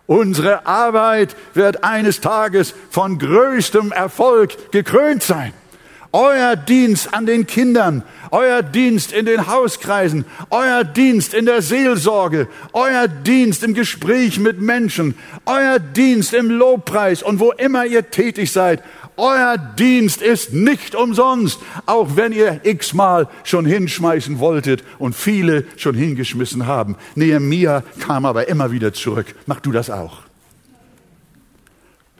unsere 0.06 0.66
Arbeit 0.66 1.36
wird 1.54 1.84
eines 1.84 2.20
Tages 2.20 2.74
von 2.90 3.18
größtem 3.18 3.92
Erfolg 3.92 4.72
gekrönt 4.72 5.22
sein. 5.22 5.52
Euer 6.10 6.56
Dienst 6.56 7.14
an 7.14 7.26
den 7.26 7.46
Kindern, 7.46 8.02
euer 8.32 8.62
Dienst 8.62 9.12
in 9.12 9.26
den 9.26 9.46
Hauskreisen, 9.46 10.24
euer 10.50 10.82
Dienst 10.82 11.32
in 11.32 11.46
der 11.46 11.62
Seelsorge, 11.62 12.48
euer 12.72 13.06
Dienst 13.06 13.62
im 13.62 13.74
Gespräch 13.74 14.40
mit 14.40 14.60
Menschen, 14.60 15.14
euer 15.44 15.78
Dienst 15.78 16.34
im 16.34 16.50
Lobpreis 16.50 17.22
und 17.22 17.38
wo 17.38 17.52
immer 17.52 17.84
ihr 17.86 18.10
tätig 18.10 18.50
seid, 18.50 18.82
euer 19.16 19.56
Dienst 19.56 20.20
ist 20.20 20.52
nicht 20.52 20.94
umsonst, 20.94 21.58
auch 21.86 22.16
wenn 22.16 22.32
ihr 22.32 22.60
x-mal 22.64 23.28
schon 23.44 23.64
hinschmeißen 23.64 24.38
wolltet 24.38 24.84
und 24.98 25.14
viele 25.14 25.64
schon 25.76 25.94
hingeschmissen 25.94 26.66
haben. 26.66 26.96
Nehemiah 27.14 27.82
kam 28.00 28.26
aber 28.26 28.48
immer 28.48 28.70
wieder 28.72 28.92
zurück. 28.92 29.34
Mach 29.46 29.60
du 29.60 29.72
das 29.72 29.90
auch. 29.90 30.22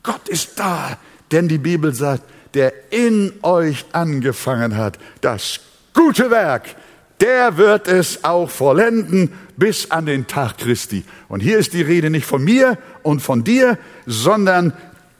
Gott 0.02 0.28
ist 0.28 0.58
da, 0.58 0.98
denn 1.32 1.48
die 1.48 1.58
Bibel 1.58 1.92
sagt, 1.92 2.22
der 2.54 2.72
in 2.90 3.32
euch 3.42 3.84
angefangen 3.92 4.76
hat, 4.76 4.98
das 5.20 5.60
gute 5.92 6.30
Werk, 6.30 6.76
der 7.20 7.56
wird 7.56 7.88
es 7.88 8.24
auch 8.24 8.48
vollenden 8.48 9.32
bis 9.56 9.90
an 9.90 10.06
den 10.06 10.26
Tag 10.26 10.58
Christi. 10.58 11.04
Und 11.28 11.40
hier 11.40 11.58
ist 11.58 11.72
die 11.72 11.82
Rede 11.82 12.10
nicht 12.10 12.26
von 12.26 12.44
mir 12.44 12.78
und 13.02 13.20
von 13.20 13.42
dir, 13.42 13.78
sondern 14.06 14.72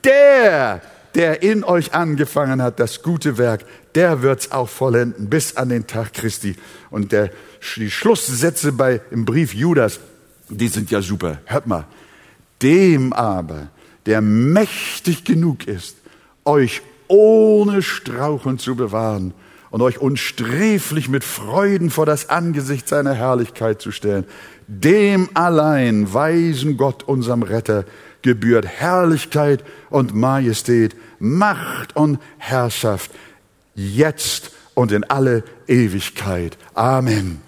der, 0.04 0.82
der 1.16 1.42
in 1.42 1.64
euch 1.64 1.94
angefangen 1.94 2.62
hat, 2.62 2.78
das 2.78 3.02
gute 3.02 3.38
Werk, 3.38 3.64
der 3.94 4.20
wird 4.20 4.40
es 4.40 4.52
auch 4.52 4.68
vollenden 4.68 5.30
bis 5.30 5.56
an 5.56 5.70
den 5.70 5.86
Tag 5.86 6.12
Christi. 6.12 6.56
Und 6.90 7.10
der, 7.10 7.30
die 7.76 7.90
Schlusssätze 7.90 8.72
bei, 8.72 9.00
im 9.10 9.24
Brief 9.24 9.54
Judas, 9.54 9.98
die 10.50 10.68
sind 10.68 10.90
ja 10.90 11.00
super. 11.00 11.38
Hört 11.46 11.66
mal. 11.66 11.86
Dem 12.60 13.14
aber, 13.14 13.68
der 14.04 14.20
mächtig 14.20 15.24
genug 15.24 15.66
ist, 15.66 15.96
euch 16.44 16.82
ohne 17.08 17.82
Straucheln 17.82 18.58
zu 18.58 18.76
bewahren 18.76 19.32
und 19.70 19.80
euch 19.80 19.98
unsträflich 19.98 21.08
mit 21.08 21.24
Freuden 21.24 21.90
vor 21.90 22.04
das 22.04 22.28
Angesicht 22.28 22.88
seiner 22.88 23.14
Herrlichkeit 23.14 23.80
zu 23.80 23.90
stellen. 23.90 24.24
Dem 24.68 25.28
allein 25.34 26.12
weisen 26.12 26.76
Gott, 26.76 27.04
unserem 27.04 27.42
Retter, 27.42 27.84
gebührt 28.22 28.66
Herrlichkeit 28.66 29.64
und 29.90 30.14
Majestät, 30.14 30.96
Macht 31.18 31.94
und 31.94 32.18
Herrschaft, 32.38 33.10
jetzt 33.74 34.50
und 34.74 34.92
in 34.92 35.04
alle 35.04 35.44
Ewigkeit. 35.68 36.58
Amen. 36.74 37.40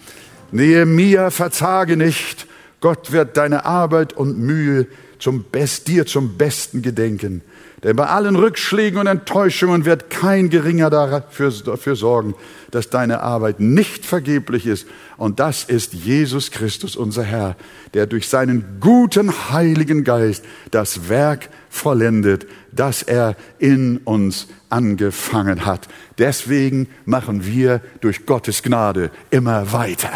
Nehemia, 0.53 1.31
verzage 1.31 1.97
nicht, 1.97 2.47
Gott 2.81 3.11
wird 3.13 3.37
deine 3.37 3.65
Arbeit 3.65 4.13
und 4.13 4.39
Mühe 4.39 4.87
zum 5.19 5.43
Best, 5.45 5.89
dir 5.89 6.07
zum 6.07 6.39
Besten 6.39 6.81
gedenken. 6.81 7.43
Denn 7.85 7.95
bei 7.95 8.07
allen 8.07 8.35
Rückschlägen 8.35 8.99
und 8.99 9.07
Enttäuschungen 9.07 9.85
wird 9.85 10.11
kein 10.11 10.51
Geringer 10.51 10.91
dafür, 10.91 11.53
dafür 11.65 11.95
sorgen, 11.95 12.35
dass 12.73 12.91
deine 12.91 13.21
Arbeit 13.21 13.61
nicht 13.61 14.05
vergeblich 14.05 14.67
ist. 14.67 14.89
Und 15.17 15.39
das 15.39 15.63
ist 15.63 15.93
Jesus 15.93 16.51
Christus, 16.51 16.97
unser 16.97 17.23
Herr, 17.23 17.57
der 17.95 18.07
durch 18.07 18.29
seinen 18.29 18.79
guten 18.81 19.33
Heiligen 19.51 20.03
Geist 20.03 20.45
das 20.73 21.09
Werk 21.09 21.51
vollendet, 21.71 22.47
das 22.73 23.03
er 23.03 23.37
in 23.61 23.99
uns 23.99 24.49
angefangen 24.71 25.65
hat. 25.65 25.89
Deswegen 26.19 26.89
machen 27.05 27.47
wir 27.47 27.81
durch 28.01 28.27
Gottes 28.27 28.65
Gnade 28.65 29.13
immer 29.31 29.73
weiter. 29.73 30.11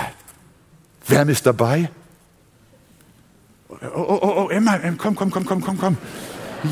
Wer 1.07 1.29
ist 1.29 1.47
dabei? 1.47 1.91
Oh, 3.69 3.77
oh, 3.95 4.19
oh, 4.21 4.33
oh 4.45 4.49
immer, 4.49 4.79
komm, 4.99 5.15
komm, 5.15 5.31
komm, 5.31 5.45
komm, 5.47 5.61
komm, 5.63 5.79
komm. 5.79 5.97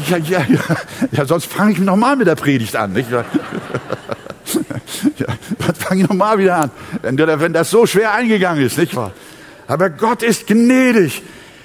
Ja, 0.09 0.17
ja, 0.17 0.45
ja. 0.49 0.77
Ja, 1.13 1.25
sonst 1.25 1.47
fange 1.47 1.73
ich 1.73 1.79
nochmal 1.79 2.17
mit 2.17 2.27
der 2.27 2.37
Predigt 2.37 2.77
an. 2.77 2.93
Nicht? 2.93 3.11
Ja, 3.11 3.25
was 5.59 5.79
fange 5.79 6.03
ich 6.03 6.09
nochmal 6.09 6.39
wieder 6.39 6.57
an, 6.57 6.71
wenn, 7.03 7.17
wenn 7.19 7.53
das 7.53 7.71
so 7.71 7.87
schwer 7.87 8.13
eingegangen 8.13 8.65
ist, 8.65 8.79
nicht 8.79 8.95
wahr? 8.97 9.13
Aber 9.67 9.91
Gott 9.91 10.23
ist 10.23 10.47
gnädig. 10.47 11.23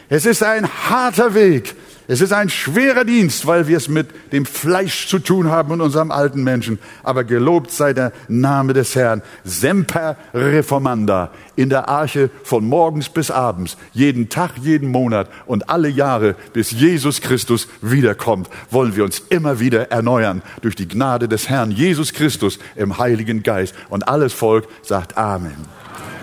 Es 0.10 0.26
ist 0.26 0.44
ein 0.44 0.68
harter 0.90 1.34
Weg. 1.34 1.76
Es 2.08 2.22
ist 2.22 2.34
ein 2.34 2.50
schwerer 2.50 3.04
Dienst, 3.04 3.48
weil 3.48 3.68
wir 3.68 3.78
es 3.78 3.88
mit 3.88 4.08
dem 4.32 4.46
Fleisch 4.46 5.08
zu 5.08 5.18
tun 5.18 5.50
haben 5.50 5.72
und 5.72 5.82
unserem 5.82 6.12
alten 6.12 6.44
Menschen. 6.44 6.78
Aber 7.04 7.24
gelobt 7.24 7.72
sei 7.72 7.94
der 7.94 8.12
Name 8.28 8.74
des 8.74 8.96
Herrn. 8.96 9.24
Semper 9.44 10.16
Reformanda. 10.34 11.32
In 11.56 11.70
der 11.70 11.90
Arche 11.90 12.30
von 12.44 12.66
morgens 12.66 13.10
bis 13.10 13.32
abends. 13.32 13.78
Jeden 13.94 14.30
Tag, 14.30 14.52
jeden 14.62 14.92
Monat 14.92 15.30
und 15.48 15.70
alle 15.70 15.90
Jahre, 15.90 16.36
bis 16.54 16.72
Jesus 16.72 17.22
Christus 17.22 17.68
wiederkommt, 17.82 18.50
wollen 18.70 18.96
wir 18.96 19.04
uns 19.04 19.20
immer 19.30 19.60
wieder 19.60 19.90
erneuern 19.92 20.44
durch 20.62 20.76
die 20.76 20.88
Gnade 20.88 21.28
des 21.28 21.50
Herrn 21.50 21.72
Jesus 21.72 22.14
Christus 22.14 22.60
im 22.76 23.00
Heiligen 23.00 23.42
Geist. 23.42 23.74
Und 23.90 24.08
alles 24.08 24.34
Volk 24.34 24.68
sagt 24.84 25.18
Amen. 25.18 25.66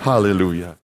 Halleluja. 0.05 0.77